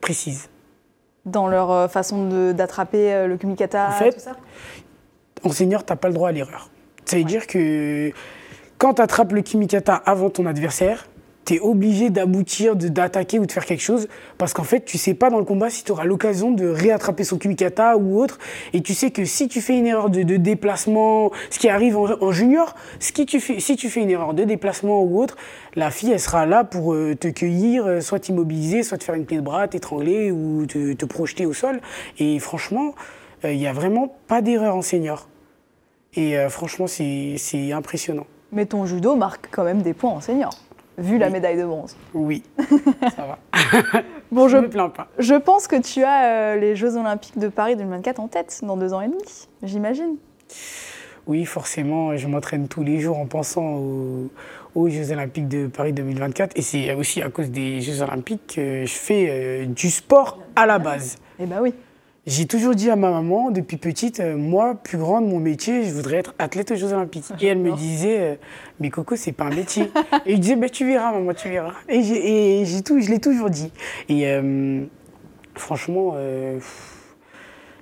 précises. 0.00 0.48
Dans 1.24 1.48
leur 1.48 1.70
euh, 1.70 1.88
façon 1.88 2.52
d'attraper 2.52 3.26
le 3.26 3.36
kumikata, 3.36 3.88
en 3.88 3.92
fait, 3.92 4.12
tout 4.12 4.20
ça? 4.20 4.36
En 5.42 5.50
senior, 5.50 5.84
tu 5.84 5.92
n'as 5.92 5.96
pas 5.96 6.08
le 6.08 6.14
droit 6.14 6.28
à 6.28 6.32
l'erreur. 6.32 6.70
Ça 7.04 7.16
veut 7.16 7.24
dire 7.24 7.46
que 7.46 8.12
quand 8.78 8.94
tu 8.94 9.02
attrapes 9.02 9.32
le 9.32 9.42
kumikata 9.42 9.94
avant 9.94 10.30
ton 10.30 10.46
adversaire, 10.46 11.08
tu 11.44 11.54
es 11.54 11.60
obligé 11.60 12.10
d'aboutir, 12.10 12.76
d'attaquer 12.76 13.38
ou 13.38 13.46
de 13.46 13.52
faire 13.52 13.64
quelque 13.64 13.82
chose, 13.82 14.08
parce 14.38 14.52
qu'en 14.52 14.64
fait, 14.64 14.84
tu 14.84 14.98
sais 14.98 15.14
pas 15.14 15.30
dans 15.30 15.38
le 15.38 15.44
combat 15.44 15.70
si 15.70 15.84
tu 15.84 15.92
auras 15.92 16.04
l'occasion 16.04 16.50
de 16.50 16.66
réattraper 16.66 17.24
son 17.24 17.38
kumikata 17.38 17.96
ou 17.96 18.20
autre, 18.20 18.38
et 18.72 18.80
tu 18.80 18.94
sais 18.94 19.10
que 19.10 19.24
si 19.24 19.48
tu 19.48 19.60
fais 19.60 19.76
une 19.76 19.86
erreur 19.86 20.10
de, 20.10 20.22
déplacement, 20.22 21.30
ce 21.50 21.58
qui 21.58 21.68
arrive 21.68 21.96
en, 21.96 22.32
junior, 22.32 22.74
ce 23.00 23.12
qui 23.12 23.26
tu 23.26 23.40
fais, 23.40 23.60
si 23.60 23.76
tu 23.76 23.88
fais 23.88 24.00
une 24.00 24.10
erreur 24.10 24.34
de 24.34 24.44
déplacement 24.44 25.02
ou 25.02 25.20
autre, 25.20 25.36
la 25.74 25.90
fille, 25.90 26.12
elle 26.12 26.20
sera 26.20 26.46
là 26.46 26.64
pour 26.64 26.94
euh, 26.94 27.14
te 27.14 27.28
cueillir, 27.28 27.86
euh, 27.86 28.00
soit 28.00 28.20
t'immobiliser, 28.20 28.82
soit 28.82 28.98
te 28.98 29.04
faire 29.04 29.14
une 29.14 29.26
clé 29.26 29.38
de 29.38 29.42
bras, 29.42 29.68
t'étrangler 29.68 30.30
ou 30.30 30.66
te, 30.66 31.04
projeter 31.04 31.46
au 31.46 31.52
sol. 31.52 31.80
Et 32.18 32.38
franchement, 32.38 32.94
il 33.44 33.56
n'y 33.56 33.66
a 33.66 33.72
vraiment 33.72 34.14
pas 34.28 34.40
d'erreur 34.40 34.76
en 34.76 34.82
senior. 34.82 35.28
Et 36.14 36.36
franchement, 36.48 36.86
c'est 36.86 37.72
impressionnant. 37.72 38.26
Mais 38.52 38.66
ton 38.66 38.86
judo 38.86 39.16
marque 39.16 39.48
quand 39.50 39.64
même 39.64 39.82
des 39.82 39.94
points 39.94 40.10
en 40.10 40.20
senior 40.20 40.54
vu 40.98 41.18
la 41.18 41.30
médaille 41.30 41.56
de 41.56 41.64
bronze. 41.64 41.96
Oui, 42.14 42.42
ça 43.16 43.26
va. 43.26 43.38
bon, 44.32 44.48
je 44.48 44.56
ne 44.56 44.62
me 44.62 44.68
plains 44.68 44.88
pas. 44.88 45.08
Je 45.18 45.34
pense 45.34 45.66
que 45.66 45.76
tu 45.80 46.02
as 46.02 46.24
euh, 46.24 46.56
les 46.56 46.76
Jeux 46.76 46.96
Olympiques 46.96 47.38
de 47.38 47.48
Paris 47.48 47.76
2024 47.76 48.20
en 48.20 48.28
tête 48.28 48.60
dans 48.62 48.76
deux 48.76 48.92
ans 48.92 49.00
et 49.00 49.08
demi, 49.08 49.48
j'imagine. 49.62 50.16
Oui, 51.26 51.44
forcément, 51.44 52.16
je 52.16 52.26
m'entraîne 52.26 52.66
tous 52.66 52.82
les 52.82 52.98
jours 52.98 53.18
en 53.18 53.26
pensant 53.26 53.80
aux, 54.74 54.88
Jeux 54.88 55.12
Olympiques 55.12 55.48
de 55.48 55.68
Paris 55.68 55.92
2024. 55.92 56.56
Et 56.56 56.62
c'est 56.62 56.94
aussi 56.94 57.22
à 57.22 57.30
cause 57.30 57.50
des 57.50 57.80
Jeux 57.80 58.02
Olympiques 58.02 58.54
que 58.56 58.84
je 58.84 58.92
fais 58.92 59.26
euh, 59.30 59.66
du 59.66 59.90
sport 59.90 60.40
à 60.56 60.66
la 60.66 60.78
base. 60.78 61.16
Eh 61.38 61.46
bien 61.46 61.60
oui. 61.60 61.74
J'ai 62.24 62.46
toujours 62.46 62.76
dit 62.76 62.88
à 62.88 62.94
ma 62.94 63.10
maman, 63.10 63.50
depuis 63.50 63.76
petite, 63.78 64.20
euh, 64.20 64.36
moi, 64.36 64.76
plus 64.76 64.96
grande, 64.96 65.26
mon 65.26 65.40
métier, 65.40 65.82
je 65.82 65.92
voudrais 65.92 66.18
être 66.18 66.34
athlète 66.38 66.70
aux 66.70 66.76
Jeux 66.76 66.92
Olympiques. 66.92 67.24
Et 67.40 67.46
elle 67.46 67.58
me 67.58 67.72
disait, 67.72 68.20
euh, 68.20 68.34
mais 68.78 68.90
Coco, 68.90 69.16
c'est 69.16 69.32
pas 69.32 69.46
un 69.46 69.50
métier. 69.50 69.90
et 70.24 70.36
je 70.36 70.40
disais, 70.40 70.54
bah, 70.54 70.68
tu 70.68 70.86
verras, 70.86 71.10
maman, 71.10 71.34
tu 71.34 71.48
verras. 71.48 71.72
Et, 71.88 72.64
j'ai, 72.64 72.82
tout, 72.82 73.00
je 73.00 73.10
l'ai 73.10 73.18
toujours 73.18 73.50
dit. 73.50 73.72
Et 74.08 74.28
euh, 74.28 74.84
franchement, 75.56 76.14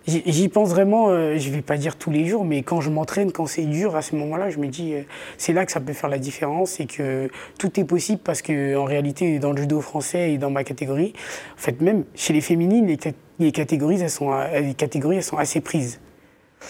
j'y 0.07 0.49
pense 0.49 0.71
vraiment, 0.71 1.09
je 1.37 1.51
vais 1.51 1.63
pas 1.63 1.77
dire 1.77 1.97
tous 1.97 2.11
les 2.11 2.27
jours, 2.27 2.45
mais 2.45 2.63
quand 2.63 2.81
je 2.81 2.91
m'entraîne, 2.91 3.33
quand 3.33 3.47
c'est 3.47 3.65
dur, 3.65 3.97
à 3.97 4.03
ce 4.03 4.17
moment-là, 4.17 4.51
je 4.51 4.59
me 4.59 4.67
dis, 4.67 4.95
c'est 5.39 5.53
là 5.53 5.67
que 5.67 5.73
ça 5.73 5.81
peut 5.81 5.93
faire 5.93 6.11
la 6.11 6.19
différence 6.19 6.81
et 6.81 6.87
que 6.87 7.31
tout 7.59 7.79
est 7.79 7.85
possible 7.85 8.21
parce 8.23 8.43
qu'en 8.43 8.85
réalité, 8.85 9.39
dans 9.39 9.53
le 9.53 9.59
judo 9.59 9.81
français 9.81 10.33
et 10.33 10.39
dans 10.39 10.51
ma 10.51 10.65
catégorie, 10.65 11.13
en 11.57 11.61
fait, 11.61 11.81
même 11.81 12.05
chez 12.15 12.33
les 12.33 12.41
féminines, 12.41 12.97
les 13.39 13.53
catégories, 13.53 14.01
elles 14.01 14.11
sont, 14.11 14.33
elles 14.33 15.23
sont 15.23 15.39
assez 15.39 15.61
prises. 15.61 16.01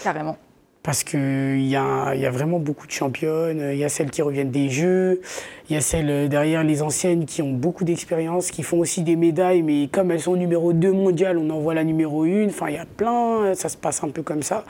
Carrément. 0.03 0.37
Parce 0.83 1.03
qu'il 1.03 1.61
y 1.67 1.75
a, 1.75 2.15
y 2.15 2.25
a 2.25 2.31
vraiment 2.31 2.57
beaucoup 2.57 2.87
de 2.87 2.91
championnes. 2.91 3.69
Il 3.71 3.77
y 3.77 3.83
a 3.83 3.89
celles 3.89 4.09
qui 4.09 4.23
reviennent 4.23 4.49
des 4.49 4.69
Jeux. 4.69 5.21
Il 5.69 5.73
y 5.73 5.77
a 5.77 5.81
celles 5.81 6.09
euh, 6.09 6.27
derrière 6.27 6.63
les 6.63 6.81
anciennes 6.81 7.25
qui 7.25 7.43
ont 7.43 7.51
beaucoup 7.51 7.83
d'expérience, 7.83 8.49
qui 8.49 8.63
font 8.63 8.79
aussi 8.79 9.03
des 9.03 9.15
médailles. 9.15 9.61
Mais 9.61 9.89
comme 9.91 10.09
elles 10.09 10.21
sont 10.21 10.35
numéro 10.35 10.73
2 10.73 10.91
mondial, 10.91 11.37
on 11.37 11.51
envoie 11.51 11.75
la 11.75 11.83
numéro 11.83 12.23
1. 12.23 12.47
Enfin, 12.47 12.69
il 12.69 12.75
y 12.75 12.79
a 12.79 12.85
plein. 12.85 13.53
Ça 13.53 13.69
se 13.69 13.77
passe 13.77 14.03
un 14.03 14.09
peu 14.09 14.23
comme 14.23 14.41
ça. 14.41 14.65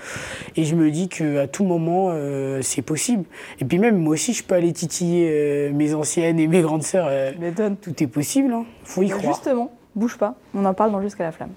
Et 0.58 0.66
je 0.66 0.76
me 0.76 0.92
dis 0.92 1.08
qu'à 1.08 1.48
tout 1.48 1.64
moment, 1.64 2.10
euh, 2.12 2.62
c'est 2.62 2.82
possible. 2.82 3.24
Et 3.62 3.66
puis 3.66 3.80
même, 3.80 3.98
moi 3.98 4.14
aussi, 4.14 4.34
je 4.34 4.44
peux 4.44 4.56
aller 4.56 4.74
titiller 4.74 5.30
euh, 5.32 5.72
mes 5.72 5.94
anciennes 5.94 6.40
et 6.40 6.48
mes 6.48 6.62
grandes 6.62 6.84
sœurs. 6.84 7.10
tout 7.82 8.04
est 8.04 8.08
possible. 8.08 8.50
Il 8.50 8.54
hein. 8.54 8.66
faut 8.84 9.02
y 9.02 9.10
croire. 9.10 9.34
Justement, 9.34 9.72
bouge 9.96 10.18
pas. 10.18 10.36
On 10.54 10.66
en 10.66 10.74
parle 10.74 10.92
dans 10.92 11.02
Jusqu'à 11.02 11.24
la 11.24 11.32
flamme. 11.32 11.52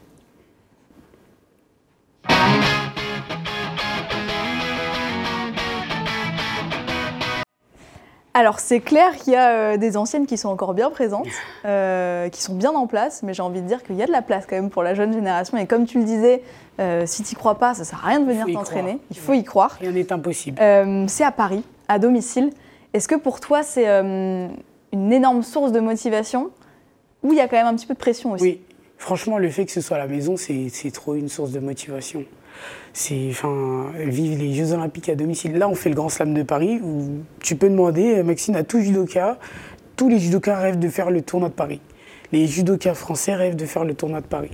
Alors 8.37 8.59
c'est 8.59 8.81
clair 8.81 9.15
qu'il 9.17 9.33
y 9.33 9.37
a 9.37 9.51
euh, 9.51 9.77
des 9.77 9.97
anciennes 9.97 10.27
qui 10.27 10.37
sont 10.37 10.49
encore 10.49 10.75
bien 10.75 10.91
présentes, 10.91 11.29
euh, 11.65 12.29
qui 12.31 12.43
sont 12.43 12.57
bien 12.57 12.73
en 12.73 12.89
place, 12.89 13.23
mais 13.23 13.33
j'ai 13.33 13.43
envie 13.43 13.63
de 13.63 13.67
dire 13.69 13.85
qu'il 13.85 13.95
y 13.95 14.03
a 14.03 14.07
de 14.07 14.13
la 14.13 14.23
place 14.23 14.45
quand 14.51 14.57
même 14.57 14.71
pour 14.71 14.83
la 14.83 14.95
jeune 14.95 15.13
génération. 15.13 15.57
Et 15.57 15.67
comme 15.67 15.87
tu 15.87 15.99
le 15.99 16.05
disais, 16.05 16.43
euh, 16.81 17.05
si 17.07 17.23
tu 17.23 17.31
n'y 17.31 17.37
crois 17.37 17.55
pas, 17.61 17.75
ça 17.75 17.83
ne 17.83 17.85
sert 17.85 18.05
à 18.05 18.09
rien 18.09 18.19
de 18.19 18.27
venir 18.27 18.45
t'entraîner. 18.53 18.99
Il 19.13 19.19
faut 19.19 19.35
y 19.35 19.45
croire. 19.45 19.77
Rien 19.81 19.93
n'est 19.93 20.13
impossible. 20.13 20.59
c'est 21.07 21.25
à 21.25 21.31
Paris, 21.31 21.63
à 21.87 22.01
domicile. 22.01 22.51
Est-ce 22.93 23.07
que 23.07 23.15
pour 23.15 23.39
toi 23.39 23.63
c'est 23.63 23.87
une 23.89 25.13
énorme 25.13 25.45
source 25.45 25.71
de 25.71 25.79
motivation 25.79 26.51
ou 27.23 27.33
il 27.33 27.39
y 27.39 27.41
a 27.41 27.47
quand 27.47 27.57
même 27.57 27.67
un 27.67 27.75
petit 27.75 27.87
peu 27.87 27.95
de 27.95 28.01
pression 28.01 28.33
aussi? 28.33 28.43
Oui, 28.43 28.61
franchement 28.99 29.39
le 29.39 29.49
fait 29.49 29.65
que 29.65 29.73
ce 29.73 29.81
soit 29.81 29.97
à 29.97 30.01
la 30.01 30.09
maison, 30.09 30.37
c'est 30.37 30.91
trop 30.93 31.15
une 31.15 31.29
source 31.29 31.53
de 31.53 31.61
motivation 31.61 32.25
c'est 32.93 33.29
enfin 33.31 33.87
vivre 33.97 34.41
les 34.41 34.55
Jeux 34.55 34.73
Olympiques 34.73 35.09
à 35.09 35.17
domicile. 35.17 35.57
Là, 35.57 35.69
on 35.69 35.75
fait 35.75 35.89
le 35.89 35.95
Grand 35.95 36.09
Slam 36.09 36.35
de 36.35 36.43
Paris 36.43 36.81
où 36.83 37.23
tu 37.41 37.57
peux 37.57 37.69
demander, 37.69 38.23
Maxime, 38.23 38.55
à 38.57 38.63
tout 38.63 38.81
judoka, 38.81 39.39
tous 39.97 40.09
les 40.09 40.19
judokas 40.19 40.59
rêvent 40.59 40.79
de 40.79 40.89
faire 40.89 41.11
le 41.11 41.23
tournoi 41.23 41.49
de 41.49 41.55
Paris. 41.55 41.81
Les 42.33 42.47
judokas 42.47 42.95
français 42.95 43.35
rêvent 43.35 43.57
de 43.57 43.67
faire 43.67 43.85
le 43.85 43.95
tournoi 43.95 44.21
de 44.21 44.27
Paris. 44.27 44.51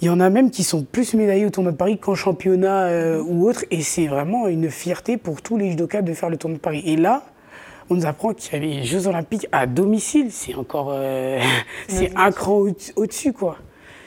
Il 0.00 0.06
y 0.06 0.10
en 0.10 0.20
a 0.20 0.30
même 0.30 0.50
qui 0.50 0.64
sont 0.64 0.82
plus 0.82 1.14
médaillés 1.14 1.46
au 1.46 1.50
tournoi 1.50 1.72
de 1.72 1.76
Paris 1.76 1.96
qu'en 1.96 2.16
championnat 2.16 2.86
euh, 2.86 3.22
ou 3.22 3.48
autre, 3.48 3.64
et 3.70 3.82
c'est 3.82 4.08
vraiment 4.08 4.48
une 4.48 4.68
fierté 4.68 5.16
pour 5.16 5.42
tous 5.42 5.56
les 5.56 5.70
judokas 5.70 6.02
de 6.02 6.12
faire 6.12 6.28
le 6.28 6.36
tournoi 6.36 6.56
de 6.56 6.62
Paris. 6.62 6.82
Et 6.84 6.96
là, 6.96 7.22
on 7.88 7.94
nous 7.94 8.06
apprend 8.06 8.34
qu'il 8.34 8.52
y 8.52 8.56
a 8.56 8.58
les 8.58 8.84
Jeux 8.84 9.06
Olympiques 9.06 9.46
à 9.52 9.66
domicile. 9.66 10.32
C'est 10.32 10.54
encore, 10.54 10.90
euh, 10.92 11.38
c'est 11.88 12.10
un 12.16 12.32
cran 12.32 12.64
au-dessus, 12.96 13.32
quoi. 13.32 13.58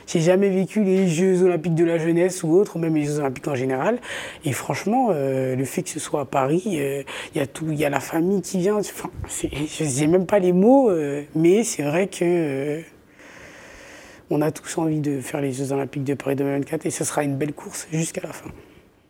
J'ai 0.07 0.19
jamais 0.19 0.49
vécu 0.49 0.83
les 0.83 1.07
Jeux 1.07 1.41
Olympiques 1.43 1.73
de 1.73 1.83
la 1.83 1.97
jeunesse 1.97 2.43
ou 2.43 2.51
autres, 2.53 2.77
même 2.77 2.95
les 2.95 3.05
Jeux 3.05 3.19
Olympiques 3.19 3.47
en 3.47 3.55
général. 3.55 3.97
Et 4.43 4.51
franchement, 4.51 5.09
euh, 5.11 5.55
le 5.55 5.65
fait 5.65 5.81
que 5.81 5.89
ce 5.89 5.99
soit 5.99 6.21
à 6.21 6.25
Paris, 6.25 6.63
euh, 6.79 7.03
il 7.33 7.39
y 7.39 7.41
a 7.41 7.47
tout, 7.47 7.65
il 7.69 7.75
y 7.75 7.85
a 7.85 7.89
la 7.89 7.99
famille 7.99 8.41
qui 8.41 8.59
vient. 8.59 8.77
Enfin, 8.77 9.09
je 9.27 9.99
n'ai 9.99 10.07
même 10.07 10.27
pas 10.27 10.39
les 10.39 10.53
mots, 10.53 10.91
euh, 10.91 11.23
mais 11.33 11.63
c'est 11.63 11.83
vrai 11.83 12.07
que 12.07 12.81
on 14.29 14.41
a 14.41 14.51
tous 14.51 14.77
envie 14.77 15.01
de 15.01 15.21
faire 15.21 15.41
les 15.41 15.53
Jeux 15.53 15.71
Olympiques 15.71 16.03
de 16.03 16.13
Paris 16.13 16.35
2024 16.35 16.85
et 16.85 16.91
ce 16.91 17.03
sera 17.03 17.23
une 17.23 17.35
belle 17.35 17.53
course 17.53 17.87
jusqu'à 17.91 18.21
la 18.21 18.33
fin. 18.33 18.49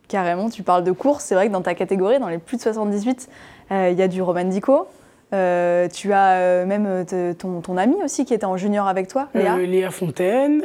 Carrément, 0.08 0.48
tu 0.50 0.62
parles 0.62 0.84
de 0.84 0.92
course. 0.92 1.24
C'est 1.24 1.34
vrai 1.34 1.48
que 1.48 1.52
dans 1.52 1.62
ta 1.62 1.74
catégorie, 1.74 2.18
dans 2.18 2.28
les 2.28 2.38
plus 2.38 2.58
de 2.58 2.62
78, 2.62 3.28
il 3.70 3.94
y 3.94 4.02
a 4.02 4.08
du 4.08 4.22
Romandico, 4.22 4.86
euh, 5.32 5.88
tu 5.88 6.12
as 6.12 6.34
euh, 6.34 6.66
même 6.66 6.86
euh, 6.86 7.34
ton, 7.34 7.60
ton, 7.60 7.76
ami 7.76 7.96
aussi 8.04 8.24
qui 8.24 8.32
était 8.32 8.46
en 8.46 8.56
junior 8.56 8.86
avec 8.86 9.08
toi, 9.08 9.28
Léa 9.34 9.56
Léa 9.58 9.90
Fontaine, 9.90 10.62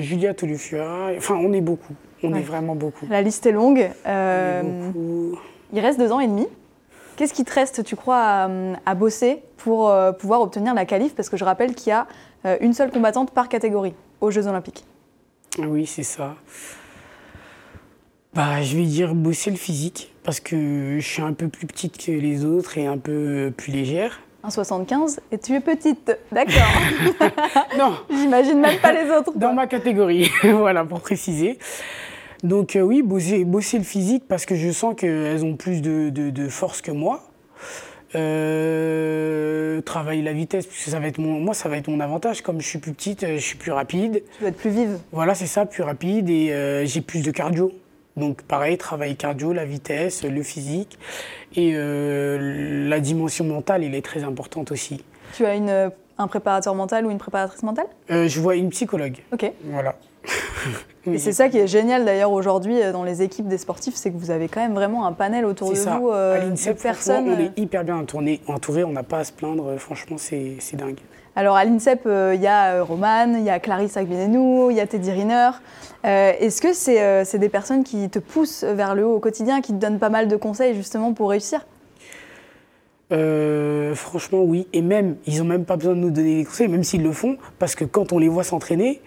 Julia 0.00 0.32
Tolufua. 0.32 1.10
Enfin, 1.16 1.34
on 1.34 1.52
est 1.52 1.60
beaucoup. 1.60 1.94
On 2.22 2.34
est 2.34 2.42
vraiment 2.42 2.74
beaucoup. 2.74 3.06
La 3.10 3.22
liste 3.22 3.46
est 3.46 3.52
longue. 3.52 3.90
Il 5.72 5.80
reste 5.80 5.98
deux 5.98 6.12
ans 6.12 6.20
et 6.20 6.28
demi. 6.28 6.46
Qu'est-ce 7.16 7.32
qui 7.32 7.44
te 7.44 7.52
reste, 7.52 7.82
tu 7.82 7.96
crois, 7.96 8.48
à, 8.84 8.94
bosser 8.94 9.42
pour 9.56 9.92
pouvoir 10.18 10.40
obtenir 10.40 10.74
la 10.74 10.84
qualif? 10.84 11.14
Parce 11.14 11.28
que 11.28 11.36
je 11.36 11.44
rappelle 11.44 11.74
qu'il 11.74 11.90
y 11.90 11.92
a 11.92 12.06
une 12.60 12.72
seule 12.72 12.90
combattante 12.90 13.32
par 13.32 13.48
catégorie 13.48 13.94
aux 14.20 14.30
Jeux 14.30 14.46
Olympiques. 14.46 14.84
Oui, 15.58 15.86
c'est 15.86 16.02
ça. 16.02 16.36
Bah, 18.36 18.60
je 18.60 18.76
vais 18.76 18.84
dire 18.84 19.14
bosser 19.14 19.50
le 19.50 19.56
physique 19.56 20.12
parce 20.22 20.40
que 20.40 20.98
je 21.00 21.06
suis 21.06 21.22
un 21.22 21.32
peu 21.32 21.48
plus 21.48 21.66
petite 21.66 21.96
que 21.96 22.12
les 22.12 22.44
autres 22.44 22.76
et 22.76 22.86
un 22.86 22.98
peu 22.98 23.50
plus 23.56 23.72
légère. 23.72 24.20
1,75 24.46 25.20
et 25.32 25.38
tu 25.38 25.54
es 25.54 25.60
petite, 25.60 26.14
d'accord. 26.30 26.52
non. 27.78 27.94
J'imagine 28.10 28.60
même 28.60 28.78
pas 28.78 28.92
les 28.92 29.10
autres. 29.10 29.32
Dans 29.36 29.54
ma 29.54 29.66
catégorie, 29.66 30.30
voilà, 30.42 30.84
pour 30.84 31.00
préciser. 31.00 31.58
Donc 32.42 32.76
euh, 32.76 32.82
oui, 32.82 33.00
bosser, 33.00 33.46
bosser, 33.46 33.78
le 33.78 33.84
physique 33.84 34.24
parce 34.28 34.44
que 34.44 34.54
je 34.54 34.70
sens 34.70 34.94
qu'elles 34.94 35.42
ont 35.42 35.56
plus 35.56 35.80
de, 35.80 36.10
de, 36.10 36.48
force 36.50 36.82
que 36.82 36.90
moi. 36.90 37.22
Euh, 38.14 39.80
travailler 39.80 40.20
la 40.20 40.34
vitesse, 40.34 40.66
puisque 40.66 40.90
ça 40.90 41.00
va 41.00 41.06
être 41.06 41.18
mon, 41.18 41.40
moi 41.40 41.54
ça 41.54 41.70
va 41.70 41.78
être 41.78 41.88
mon 41.88 42.00
avantage. 42.00 42.42
Comme 42.42 42.60
je 42.60 42.68
suis 42.68 42.80
plus 42.80 42.92
petite, 42.92 43.26
je 43.26 43.40
suis 43.40 43.56
plus 43.56 43.72
rapide. 43.72 44.22
Tu 44.34 44.40
dois 44.40 44.50
être 44.50 44.58
plus 44.58 44.70
vive. 44.70 44.98
Voilà, 45.10 45.34
c'est 45.34 45.46
ça, 45.46 45.64
plus 45.64 45.82
rapide 45.82 46.28
et 46.28 46.52
euh, 46.52 46.84
j'ai 46.84 47.00
plus 47.00 47.22
de 47.22 47.30
cardio. 47.30 47.72
Donc 48.16 48.42
pareil, 48.42 48.78
travail 48.78 49.16
cardio, 49.16 49.52
la 49.52 49.64
vitesse, 49.64 50.24
le 50.24 50.42
physique 50.42 50.98
et 51.54 51.72
euh, 51.74 52.88
la 52.88 53.00
dimension 53.00 53.44
mentale, 53.44 53.84
elle 53.84 53.94
est 53.94 54.04
très 54.04 54.24
importante 54.24 54.72
aussi. 54.72 55.04
Tu 55.34 55.44
as 55.44 55.54
une, 55.54 55.90
un 56.18 56.26
préparateur 56.26 56.74
mental 56.74 57.06
ou 57.06 57.10
une 57.10 57.18
préparatrice 57.18 57.62
mentale? 57.62 57.86
Euh, 58.10 58.28
Je 58.28 58.40
vois 58.40 58.56
une 58.56 58.70
psychologue. 58.70 59.16
Ok. 59.32 59.50
Voilà. 59.64 59.96
et 61.06 61.18
c'est 61.18 61.32
ça 61.32 61.48
qui 61.48 61.58
est 61.58 61.66
génial 61.66 62.04
d'ailleurs 62.04 62.32
aujourd'hui 62.32 62.82
euh, 62.82 62.90
dans 62.92 63.04
les 63.04 63.22
équipes 63.22 63.48
des 63.48 63.58
sportifs, 63.58 63.94
c'est 63.94 64.10
que 64.10 64.16
vous 64.16 64.30
avez 64.30 64.48
quand 64.48 64.60
même 64.60 64.74
vraiment 64.74 65.06
un 65.06 65.12
panel 65.12 65.44
autour 65.44 65.70
de 65.70 65.76
ça. 65.76 65.98
vous 65.98 66.10
euh, 66.10 66.54
personnes. 66.82 67.28
On 67.28 67.38
est 67.38 67.56
hyper 67.56 67.84
bien 67.84 67.96
entouré, 67.96 68.40
entouré 68.48 68.82
on 68.82 68.92
n'a 68.92 69.02
pas 69.02 69.18
à 69.18 69.24
se 69.24 69.32
plaindre, 69.32 69.76
franchement 69.78 70.16
c'est 70.18 70.56
dingue. 70.74 70.98
Alors 71.38 71.56
à 71.56 71.66
l'INSEP, 71.66 72.06
euh, 72.06 72.32
il 72.34 72.40
y 72.40 72.46
a 72.46 72.76
euh, 72.76 72.82
Romane, 72.82 73.36
il 73.38 73.44
y 73.44 73.50
a 73.50 73.60
Clarisse 73.60 73.98
Agbenenou, 73.98 74.70
il 74.70 74.76
y 74.78 74.80
a 74.80 74.86
Teddy 74.86 75.10
Riner. 75.10 75.50
Euh, 76.06 76.32
est-ce 76.40 76.62
que 76.62 76.72
c'est 76.72 77.38
des 77.38 77.48
personnes 77.50 77.84
qui 77.84 78.08
te 78.08 78.18
poussent 78.18 78.64
vers 78.64 78.94
le 78.94 79.06
haut 79.06 79.16
au 79.16 79.20
quotidien, 79.20 79.60
qui 79.60 79.72
te 79.74 79.78
donnent 79.78 79.98
pas 79.98 80.08
mal 80.08 80.28
de 80.28 80.36
conseils 80.36 80.74
justement 80.74 81.12
pour 81.12 81.28
réussir? 81.28 81.66
Franchement, 83.10 84.42
oui. 84.42 84.66
Et 84.72 84.80
même, 84.80 85.16
ils 85.26 85.38
n'ont 85.38 85.44
même 85.44 85.66
pas 85.66 85.76
besoin 85.76 85.94
de 85.94 86.00
nous 86.00 86.10
donner 86.10 86.38
des 86.38 86.44
conseils, 86.44 86.68
même 86.68 86.82
s'ils 86.82 87.02
le 87.02 87.12
font, 87.12 87.36
parce 87.58 87.74
que 87.74 87.84
quand 87.84 88.12
on 88.12 88.18
les 88.18 88.28
voit 88.28 88.42
s'entraîner, 88.42 89.02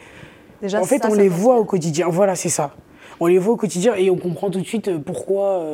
en 0.63 0.83
fait, 0.83 1.05
on 1.05 1.15
les 1.15 1.29
voit 1.29 1.57
au 1.57 1.65
quotidien. 1.65 2.09
Voilà, 2.09 2.35
c'est 2.35 2.49
ça. 2.49 2.75
On 3.19 3.25
les 3.25 3.39
voit 3.39 3.55
au 3.55 3.57
quotidien 3.57 3.95
et 3.95 4.11
on 4.11 4.17
comprend 4.17 4.51
tout 4.51 4.61
de 4.61 4.65
suite 4.65 4.97
pourquoi, 4.99 5.65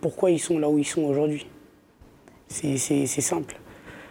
pourquoi 0.00 0.32
ils 0.32 0.40
sont 0.40 0.58
là 0.58 0.68
où 0.68 0.78
ils 0.78 0.84
sont 0.84 1.04
aujourd'hui. 1.04 1.46
C'est 2.48 3.06
simple. 3.06 3.56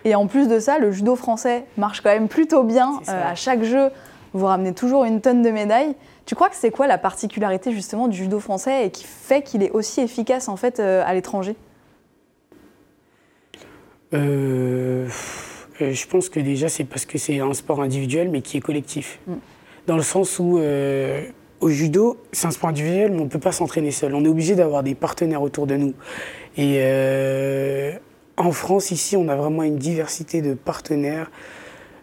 Et 0.06 0.16
en 0.16 0.28
plus 0.28 0.48
de 0.48 0.60
ça, 0.60 0.80
le 0.80 0.92
judo 0.92 1.16
français 1.16 1.66
marche 1.78 2.02
quand 2.02 2.12
même 2.12 2.28
plutôt 2.28 2.64
bien. 2.64 3.02
à 3.08 3.36
chaque 3.36 3.64
jeu, 3.64 3.90
vous 4.34 4.46
ramenez 4.46 4.74
toujours 4.74 5.04
une 5.04 5.20
tonne 5.20 5.42
de 5.42 5.50
médailles. 5.50 5.96
Tu 6.26 6.36
crois 6.36 6.50
que 6.50 6.56
c'est 6.56 6.72
quoi 6.72 6.88
la 6.88 6.98
particularité 6.98 7.72
justement 7.72 8.08
du 8.08 8.18
judo 8.18 8.40
français 8.40 8.86
et 8.86 8.92
qui 8.92 9.04
fait 9.04 9.42
qu'il 9.42 9.64
est 9.64 9.72
aussi 9.72 10.02
efficace 10.02 10.48
en 10.48 10.56
fait 10.56 10.80
à 10.80 11.14
l'étranger? 11.14 11.56
Je 14.12 16.08
pense 16.08 16.30
que 16.30 16.40
déjà 16.40 16.70
c'est 16.70 16.86
parce 16.86 17.06
que 17.06 17.18
c'est 17.18 17.40
un 17.40 17.54
sport 17.54 17.82
individuel 17.82 18.30
mais 18.30 18.42
qui 18.42 18.58
est 18.58 18.62
collectif. 18.62 19.20
Mm. 19.28 19.34
Dans 19.88 19.98
le 19.98 20.04
sens 20.04 20.40
où 20.40 20.60
au 21.62 21.70
judo, 21.70 22.18
c'est 22.32 22.48
un 22.48 22.52
sport 22.52 22.70
individuel, 22.70 23.12
mais 23.12 23.22
on 23.22 23.26
ne 23.26 23.30
peut 23.30 23.40
pas 23.40 23.52
s'entraîner 23.52 23.92
seul. 23.92 24.14
On 24.14 24.24
est 24.24 24.28
obligé 24.28 24.56
d'avoir 24.56 24.84
des 24.84 24.94
partenaires 24.94 25.42
autour 25.42 25.68
de 25.68 25.76
nous. 25.76 25.94
Et 26.58 26.78
euh, 26.80 27.94
en 28.38 28.52
France, 28.52 28.92
ici, 28.92 29.16
on 29.18 29.28
a 29.28 29.36
vraiment 29.36 29.64
une 29.64 29.78
diversité 29.78 30.42
de 30.42 30.54
partenaires. 30.54 31.32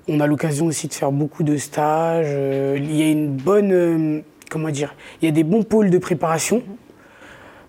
On 0.08 0.20
a 0.20 0.26
l'occasion 0.26 0.66
aussi 0.66 0.88
de 0.88 0.94
faire 0.94 1.12
beaucoup 1.12 1.42
de 1.42 1.56
stages. 1.56 2.26
Euh, 2.28 2.76
il 2.78 2.96
y 2.96 3.02
a 3.02 3.10
une 3.10 3.28
bonne. 3.28 3.72
Euh, 3.72 4.20
comment 4.50 4.70
dire 4.70 4.94
Il 5.20 5.26
y 5.26 5.28
a 5.28 5.32
des 5.32 5.44
bons 5.44 5.62
pôles 5.62 5.90
de 5.90 5.98
préparation. 5.98 6.62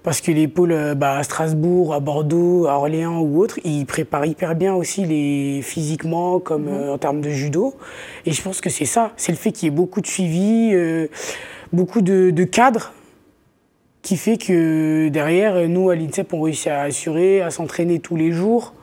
Parce 0.02 0.20
que 0.20 0.32
les 0.32 0.50
pôles 0.50 0.96
bah, 0.98 1.16
à 1.16 1.24
Strasbourg, 1.24 1.94
à 1.94 2.02
Bordeaux, 2.02 2.68
à 2.68 2.74
Orléans 2.74 3.22
ou 3.22 3.40
autres, 3.40 3.58
ils 3.64 3.86
préparent 3.86 4.26
hyper 4.26 4.54
bien 4.54 4.74
aussi 4.74 5.06
les 5.06 5.62
physiquement 5.62 6.42
comme 6.42 6.66
mhm. 6.66 6.90
en 6.90 6.98
termes 6.98 7.22
de 7.22 7.30
judo. 7.30 7.76
Et 8.26 8.34
je 8.34 8.42
pense 8.42 8.60
que 8.60 8.70
c'est 8.70 8.84
ça, 8.84 9.14
c'est 9.16 9.32
le 9.32 9.38
fait 9.38 9.54
qu'il 9.54 9.70
y 9.70 9.72
ait 9.72 9.76
beaucoup 9.76 10.02
de 10.02 10.08
suivi 10.08 10.76
beaucoup 11.74 12.02
de, 12.02 12.44
cadres 12.44 12.94
qui 14.04 14.18
fait 14.18 14.38
que 14.38 15.08
derrière, 15.08 15.68
nous, 15.68 15.90
à 15.90 15.96
l'INSEP, 15.96 16.34
on 16.34 16.42
réussit 16.42 16.68
à 16.68 16.82
assurer, 16.82 17.42
à 17.42 17.50
s'entraîner 17.50 18.00
tous 18.00 18.18
les 18.18 18.32
jours. 18.32 18.74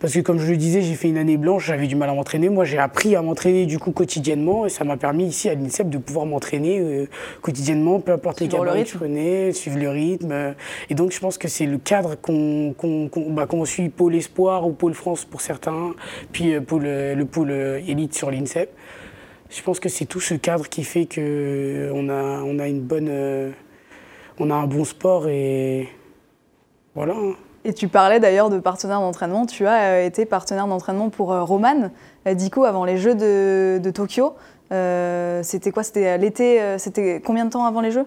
Parce 0.00 0.12
que 0.12 0.18
comme 0.18 0.40
je 0.40 0.50
le 0.50 0.56
disais, 0.56 0.82
j'ai 0.82 0.94
fait 0.94 1.08
une 1.08 1.16
année 1.16 1.36
blanche, 1.36 1.66
j'avais 1.66 1.86
du 1.86 1.94
mal 1.94 2.10
à 2.10 2.14
m'entraîner. 2.14 2.48
Moi, 2.48 2.64
j'ai 2.64 2.78
appris 2.78 3.14
à 3.14 3.22
m'entraîner 3.22 3.64
du 3.64 3.78
coup 3.78 3.92
quotidiennement 3.92 4.66
et 4.66 4.68
ça 4.68 4.82
m'a 4.82 4.96
permis 4.96 5.26
ici 5.26 5.48
à 5.48 5.54
l'INSEP 5.54 5.88
de 5.88 5.98
pouvoir 5.98 6.26
m'entraîner 6.26 6.80
euh, 6.80 7.06
quotidiennement, 7.40 8.00
peu 8.00 8.12
importe 8.12 8.40
les 8.40 8.48
cadres 8.48 8.74
que 8.74 8.84
je 8.84 8.98
prenais, 8.98 9.52
suivre 9.52 9.78
le 9.78 9.88
rythme. 9.88 10.54
Et 10.90 10.94
donc, 10.96 11.12
je 11.12 11.20
pense 11.20 11.38
que 11.38 11.46
c'est 11.46 11.66
le 11.66 11.78
cadre 11.78 12.16
qu'on 12.16 12.74
bah, 13.30 13.46
suit 13.64 13.88
Pôle 13.90 14.16
Espoir 14.16 14.66
ou 14.66 14.72
Pôle 14.72 14.94
France 14.94 15.24
pour 15.24 15.40
certains, 15.40 15.94
puis 16.32 16.52
euh, 16.52 17.14
le 17.14 17.24
pôle 17.24 17.52
élite 17.86 18.14
sur 18.14 18.30
l'INSEP 18.30 18.70
je 19.50 19.62
pense 19.62 19.78
que 19.78 19.88
c'est 19.88 20.06
tout 20.06 20.20
ce 20.20 20.34
cadre 20.34 20.68
qui 20.68 20.82
fait 20.82 21.06
qu'on 21.06 22.08
a, 22.08 22.42
on 22.42 22.58
a 22.58 22.66
une 22.66 22.80
bonne, 22.80 23.08
euh, 23.08 23.50
on 24.38 24.50
a 24.50 24.54
un 24.54 24.66
bon 24.66 24.84
sport 24.84 25.28
et 25.28 25.88
voilà. 26.94 27.14
Hein. 27.14 27.34
Et 27.64 27.72
tu 27.72 27.88
parlais 27.88 28.20
d'ailleurs 28.20 28.50
de 28.50 28.58
partenaire 28.58 29.00
d'entraînement. 29.00 29.46
Tu 29.46 29.66
as 29.66 29.94
euh, 29.94 30.06
été 30.06 30.26
partenaire 30.26 30.66
d'entraînement 30.66 31.08
pour 31.08 31.32
euh, 31.32 31.42
Roman 31.42 31.90
Dico 32.26 32.64
avant 32.64 32.84
les 32.84 32.98
Jeux 32.98 33.14
de, 33.14 33.80
de 33.82 33.90
Tokyo. 33.90 34.34
c'était 34.70 35.70
quoi? 35.72 35.82
C'était 35.82 36.18
l'été 36.18 36.78
C'était 36.78 37.22
combien 37.24 37.44
de 37.46 37.50
temps 37.50 37.64
avant 37.64 37.80
les 37.80 37.90
Jeux? 37.90 38.06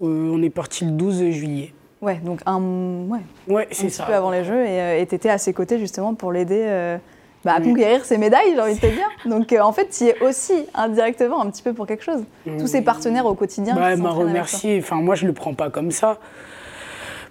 On 0.00 0.42
est 0.42 0.50
parti 0.50 0.84
le 0.84 0.92
12 0.92 1.30
juillet. 1.30 1.72
Ouais, 2.00 2.16
donc 2.16 2.40
un, 2.46 2.60
ouais, 3.08 3.20
ouais 3.48 3.68
c'est 3.70 3.88
ça. 3.88 4.04
peu 4.04 4.14
avant 4.14 4.32
les 4.32 4.42
Jeux 4.42 4.66
et 4.66 5.06
tu 5.08 5.14
étais 5.14 5.30
à 5.30 5.38
ses 5.38 5.52
côtés 5.52 5.78
justement 5.78 6.14
pour 6.14 6.32
l'aider 6.32 6.98
bah, 7.44 7.54
à 7.54 7.60
conquérir 7.60 8.04
ses 8.04 8.18
médailles, 8.18 8.52
j'ai 8.54 8.60
envie 8.60 8.74
de 8.74 8.80
te 8.80 8.86
dire. 8.94 9.08
Donc 9.26 9.52
euh, 9.52 9.60
en 9.60 9.72
fait, 9.72 9.88
tu 9.88 10.04
y 10.04 10.08
es 10.08 10.20
aussi 10.22 10.66
indirectement 10.74 11.42
un 11.42 11.50
petit 11.50 11.62
peu 11.62 11.72
pour 11.72 11.86
quelque 11.86 12.04
chose. 12.04 12.22
Tous 12.58 12.66
ces 12.66 12.82
partenaires 12.82 13.26
au 13.26 13.34
quotidien. 13.34 13.74
Bah, 13.74 13.96
m'a 13.96 14.10
remercié. 14.10 14.78
Enfin, 14.78 14.96
moi, 14.96 15.14
je 15.14 15.26
le 15.26 15.32
prends 15.32 15.54
pas 15.54 15.70
comme 15.70 15.90
ça. 15.90 16.18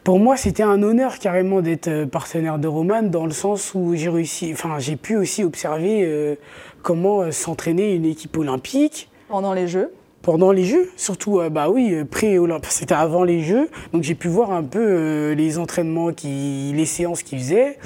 Pour 0.04 0.20
moi, 0.20 0.36
c'était 0.36 0.64
un 0.64 0.82
honneur 0.82 1.20
carrément 1.20 1.62
d'être 1.62 1.88
euh, 1.88 2.06
partenaire 2.08 2.58
de 2.58 2.68
Roman 2.68 3.04
dans 3.04 3.26
le 3.26 3.32
sens 3.32 3.74
où 3.76 3.94
j'ai 3.96 4.10
réussi. 4.10 4.50
Enfin, 4.52 4.80
j'ai 4.80 4.96
pu 4.96 5.16
aussi 5.16 5.44
observer 5.44 6.04
euh, 6.04 6.36
comment 6.82 7.32
s'entraîner 7.32 7.94
une 7.94 8.06
équipe 8.06 8.36
olympique. 8.38 9.10
Pendant 9.30 9.54
les 9.54 9.68
Jeux 9.68 9.94
pendant 10.24 10.52
les 10.52 10.66
Jeux, 10.66 10.88
surtout 10.98 11.42
bah 11.50 11.72
oui, 11.72 12.04
pré-olympique, 12.04 12.72
c'était 12.72 12.94
avant 12.94 13.24
les 13.24 13.42
Jeux, 13.42 13.72
donc 13.92 14.04
j'ai 14.04 14.14
pu 14.14 14.28
voir 14.28 14.52
un 14.52 14.62
peu 14.62 15.32
les 15.32 15.58
entraînements, 15.58 16.14
qui, 16.14 16.72
les 16.76 16.86
séances 16.86 17.24
qu'ils 17.24 17.40
faisaient. 17.40 17.80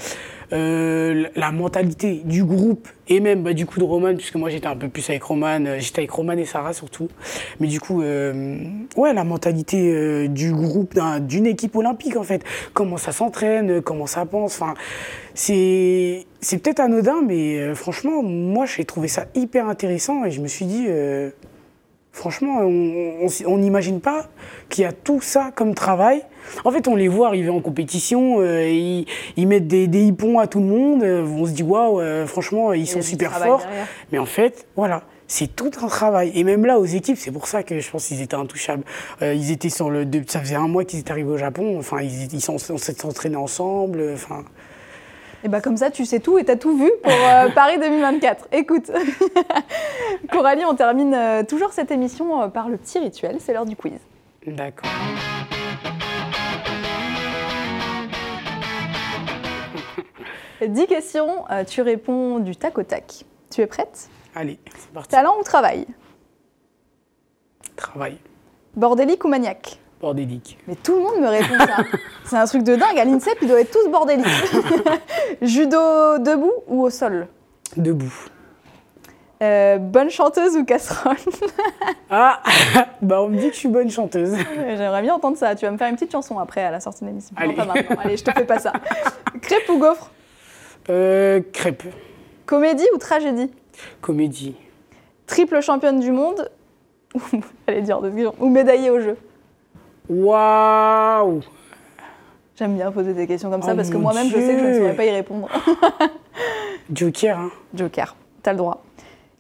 Euh, 0.54 1.28
la 1.36 1.52
mentalité 1.52 2.22
du 2.24 2.44
groupe 2.44 2.88
et 3.08 3.20
même 3.20 3.44
bah, 3.44 3.54
du 3.54 3.66
coup 3.66 3.80
de 3.80 3.84
Roman, 3.84 4.16
puisque 4.16 4.36
moi 4.36 4.50
j'étais 4.50 4.68
un 4.68 4.76
peu 4.76 4.90
plus 4.90 5.10
avec 5.10 5.24
Roman, 5.24 5.66
euh, 5.66 5.78
j'étais 5.80 6.00
avec 6.00 6.12
Roman 6.12 6.34
et 6.34 6.46
Sarah 6.46 6.74
surtout. 6.74 7.08
Mais 7.60 7.68
du 7.68 7.80
coup, 7.80 8.02
euh, 8.02 8.58
ouais, 8.96 9.14
la 9.14 9.24
mentalité 9.24 10.28
du 10.28 10.54
groupe, 10.54 11.00
d'une 11.22 11.48
équipe 11.48 11.76
olympique 11.76 12.16
en 12.18 12.24
fait. 12.24 12.44
Comment 12.74 12.98
ça 12.98 13.12
s'entraîne, 13.12 13.82
comment 13.82 14.08
ça 14.08 14.26
pense. 14.26 14.62
Enfin, 14.62 14.76
c'est 15.34 16.26
peut-être 16.52 16.80
anodin, 16.80 17.22
mais 17.26 17.74
franchement, 17.74 18.22
moi 18.22 18.66
j'ai 18.66 18.86
trouvé 18.86 19.08
ça 19.08 19.26
hyper 19.36 19.68
intéressant 19.68 20.26
et 20.26 20.32
je 20.32 20.42
me 20.42 20.48
suis 20.48 20.66
dit. 20.66 20.88
Franchement, 22.16 22.60
on 22.62 23.58
n'imagine 23.58 24.00
pas 24.00 24.28
qu'il 24.70 24.84
y 24.84 24.88
a 24.88 24.94
tout 24.94 25.20
ça 25.20 25.52
comme 25.54 25.76
travail. 25.76 26.24
En 26.64 26.72
fait, 26.72 26.88
on 26.88 26.96
les 26.96 27.10
voit 27.10 27.28
arriver 27.28 27.50
en 27.50 27.60
compétition, 27.60 28.38
euh, 28.40 29.04
ils, 29.36 29.48
mettent 29.48 29.68
des, 29.68 29.88
des, 29.88 30.06
hippons 30.06 30.40
à 30.40 30.48
tout 30.48 30.60
le 30.60 30.66
monde, 30.66 31.04
euh, 31.04 31.26
on 31.26 31.46
se 31.46 31.52
dit 31.52 31.62
waouh, 31.62 32.00
euh, 32.00 32.26
franchement, 32.26 32.72
ils 32.72 32.88
sont 32.88 33.02
super 33.02 33.38
forts. 33.38 33.68
Mais 34.14 34.18
en 34.18 34.26
fait, 34.26 34.66
voilà, 34.78 35.04
c'est 35.28 35.58
tout 35.58 35.72
un 35.84 35.88
travail. 35.88 36.32
Et 36.36 36.46
même 36.46 36.66
là, 36.66 36.80
aux 36.80 36.86
équipes, 36.86 37.18
c'est 37.18 37.32
pour 37.32 37.48
ça 37.48 37.64
que 37.64 37.82
je 37.82 37.92
pense 37.92 38.08
qu'ils 38.08 38.22
étaient 38.22 38.36
intouchables. 38.36 38.86
ils 39.22 39.52
étaient 39.52 39.70
sur 39.70 39.90
le, 39.90 40.08
ça 40.26 40.40
faisait 40.40 40.56
un 40.56 40.70
mois 40.70 40.86
qu'ils 40.86 41.00
étaient 41.00 41.12
arrivés 41.12 41.32
au 41.32 41.38
Japon. 41.38 41.78
Enfin, 41.78 42.00
ils, 42.00 42.34
ils 42.34 42.42
s'entraînaient 42.42 43.36
ensemble. 43.36 44.12
Enfin. 44.14 44.46
Et 45.46 45.48
bah 45.48 45.62
comme 45.62 45.78
ça, 45.78 45.92
tu 45.92 46.06
sais 46.06 46.20
tout 46.20 46.40
et 46.40 46.44
tu 46.44 46.50
as 46.50 46.56
tout 46.56 46.76
vu 46.76 46.92
pour 47.04 47.12
euh, 47.14 47.50
Paris 47.54 47.78
2024. 47.78 48.48
Écoute, 48.52 48.90
Coralie, 50.32 50.66
on 50.66 50.74
termine 50.74 51.14
euh, 51.14 51.44
toujours 51.44 51.72
cette 51.72 51.92
émission 51.92 52.42
euh, 52.42 52.48
par 52.48 52.68
le 52.68 52.78
petit 52.78 52.98
rituel, 52.98 53.38
c'est 53.40 53.54
l'heure 53.54 53.68
du 53.68 53.76
quiz. 53.76 54.00
D'accord. 54.48 54.90
Dix 60.68 60.88
questions, 60.88 61.46
tu 61.68 61.84
réponds 61.84 62.40
du 62.40 62.56
tac 62.56 62.80
au 62.80 62.84
tac. 62.84 63.24
Tu 63.52 63.62
es 63.62 63.68
prête? 63.68 64.10
Allez, 64.34 64.58
c'est 64.76 64.90
parti. 64.94 65.10
Talent 65.10 65.36
ou 65.40 65.44
travail? 65.44 65.86
Travail. 67.76 68.18
Bordélique 68.76 69.24
ou 69.26 69.28
maniaque? 69.28 69.78
Bordélique. 70.02 70.58
Mais 70.68 70.76
tout 70.76 70.96
le 70.96 71.02
monde 71.02 71.22
me 71.22 71.28
répond 71.28 71.58
ça. 71.58 71.78
C'est 72.26 72.38
un 72.38 72.46
truc 72.46 72.64
de 72.64 72.76
dingue. 72.76 72.98
À 72.98 73.06
l'INSEP, 73.06 73.38
ils 73.42 73.48
doivent 73.48 73.62
être 73.62 73.72
tous 73.72 73.90
bordéliques. 73.90 74.26
Judo 75.42 76.18
debout 76.20 76.52
ou 76.68 76.84
au 76.84 76.90
sol? 76.90 77.28
Debout. 77.78 78.14
Euh, 79.44 79.78
bonne 79.78 80.10
chanteuse 80.10 80.56
ou 80.56 80.66
casserole? 80.66 81.18
Ah, 82.10 82.42
bah 83.02 83.22
on 83.24 83.30
me 83.30 83.38
dit 83.38 83.48
que 83.48 83.54
je 83.54 83.60
suis 83.60 83.68
bonne 83.68 83.90
chanteuse. 83.90 84.36
J'aimerais 84.56 85.02
bien 85.02 85.16
entendre 85.16 85.38
ça. 85.38 85.56
Tu 85.56 85.66
vas 85.66 85.72
me 85.72 85.78
faire 85.78 85.90
une 85.90 85.96
petite 85.96 86.12
chanson 86.12 86.38
après 86.38 86.64
à 86.64 86.72
la 86.72 86.80
sortie 86.80 87.02
de 87.04 87.10
l'émission. 87.10 87.36
Allez. 87.36 87.56
Non, 87.56 87.66
pas 87.66 87.74
maintenant. 87.74 87.96
Allez, 88.04 88.16
je 88.16 88.24
te 88.24 88.32
fais 88.32 88.46
pas 88.46 88.60
ça. 88.60 88.74
Crêpe 89.42 89.68
ou 89.70 89.80
gaufre? 89.80 90.12
Euh, 90.90 91.42
Crêpe. 91.52 91.84
Comédie 92.46 92.86
ou 92.94 92.98
tragédie? 92.98 93.52
Comédie. 94.02 94.56
Triple 95.26 95.62
championne 95.62 96.00
du 96.00 96.12
monde 96.12 96.50
Allez 97.68 97.82
dire. 97.82 98.00
Ou 98.40 98.50
médaillée 98.50 98.92
au 98.92 99.00
jeu? 99.00 99.18
Waouh 100.10 101.42
J'aime 102.58 102.76
bien 102.76 102.92
poser 102.92 103.14
des 103.14 103.28
questions 103.28 103.50
comme 103.50 103.62
ça 103.62 103.74
oh 103.74 103.76
parce 103.76 103.90
que 103.90 103.98
moi-même, 103.98 104.28
je 104.28 104.36
sais 104.36 104.56
que 104.56 104.60
je 104.60 104.66
ne 104.66 104.78
saurais 104.80 104.96
pas 104.96 105.06
y 105.06 105.12
répondre. 105.12 105.50
Joker, 106.94 107.38
hein 107.38 107.52
Joker, 107.74 108.16
t'as 108.42 108.52
le 108.52 108.58
droit. 108.58 108.82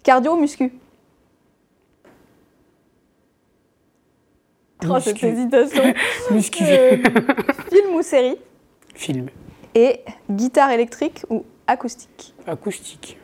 Cardio 0.03 0.33
ou 0.33 0.39
muscu? 0.39 0.73
Oh, 4.87 4.99
cette 4.99 5.23
hésitation. 5.23 5.83
muscu. 6.31 6.63
Euh, 6.63 6.97
film 7.69 7.95
ou 7.95 8.01
série? 8.01 8.35
Film. 8.93 9.29
Et 9.73 10.01
guitare 10.29 10.71
électrique 10.71 11.25
ou 11.29 11.45
acoustique? 11.67 12.33
Acoustique. 12.45 13.17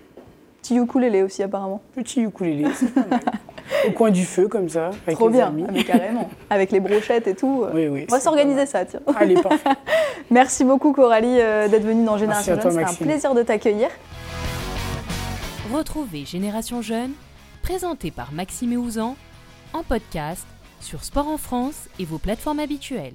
Petit 0.61 0.77
ukulélé 0.77 1.23
aussi, 1.23 1.43
apparemment. 1.43 1.81
Petit 1.93 2.21
ukulélé, 2.21 2.67
c'est 2.73 2.93
pas 2.93 3.05
mal. 3.09 3.19
Au 3.87 3.91
coin 3.91 4.11
du 4.11 4.25
feu, 4.25 4.47
comme 4.47 4.69
ça. 4.69 4.91
Avec 5.05 5.17
Trop 5.17 5.29
bien, 5.29 5.47
amis. 5.47 5.65
Ah, 5.67 5.83
carrément. 5.83 6.29
Avec 6.49 6.71
les 6.71 6.79
brochettes 6.79 7.27
et 7.27 7.35
tout. 7.35 7.65
Oui, 7.73 7.87
oui. 7.87 8.05
On 8.09 8.13
va 8.13 8.19
s'organiser 8.19 8.65
ça, 8.65 8.85
tiens. 8.85 8.99
Allez, 9.15 9.35
parfait. 9.35 9.69
Merci 10.29 10.63
beaucoup, 10.63 10.93
Coralie, 10.93 11.39
euh, 11.39 11.67
d'être 11.67 11.85
venue 11.85 12.05
dans 12.05 12.17
Génération 12.17 12.55
Jeune. 12.55 12.71
C'était 12.71 12.83
un 12.83 13.05
plaisir 13.05 13.33
de 13.33 13.43
t'accueillir. 13.43 13.89
Retrouvez 15.73 16.25
Génération 16.25 16.81
Jeune, 16.81 17.11
présenté 17.61 18.11
par 18.11 18.33
Maxime 18.33 18.73
Ouzan, 18.73 19.15
en 19.73 19.83
podcast 19.83 20.45
sur 20.81 21.03
Sport 21.03 21.27
en 21.27 21.37
France 21.37 21.87
et 21.99 22.05
vos 22.05 22.17
plateformes 22.17 22.59
habituelles. 22.59 23.13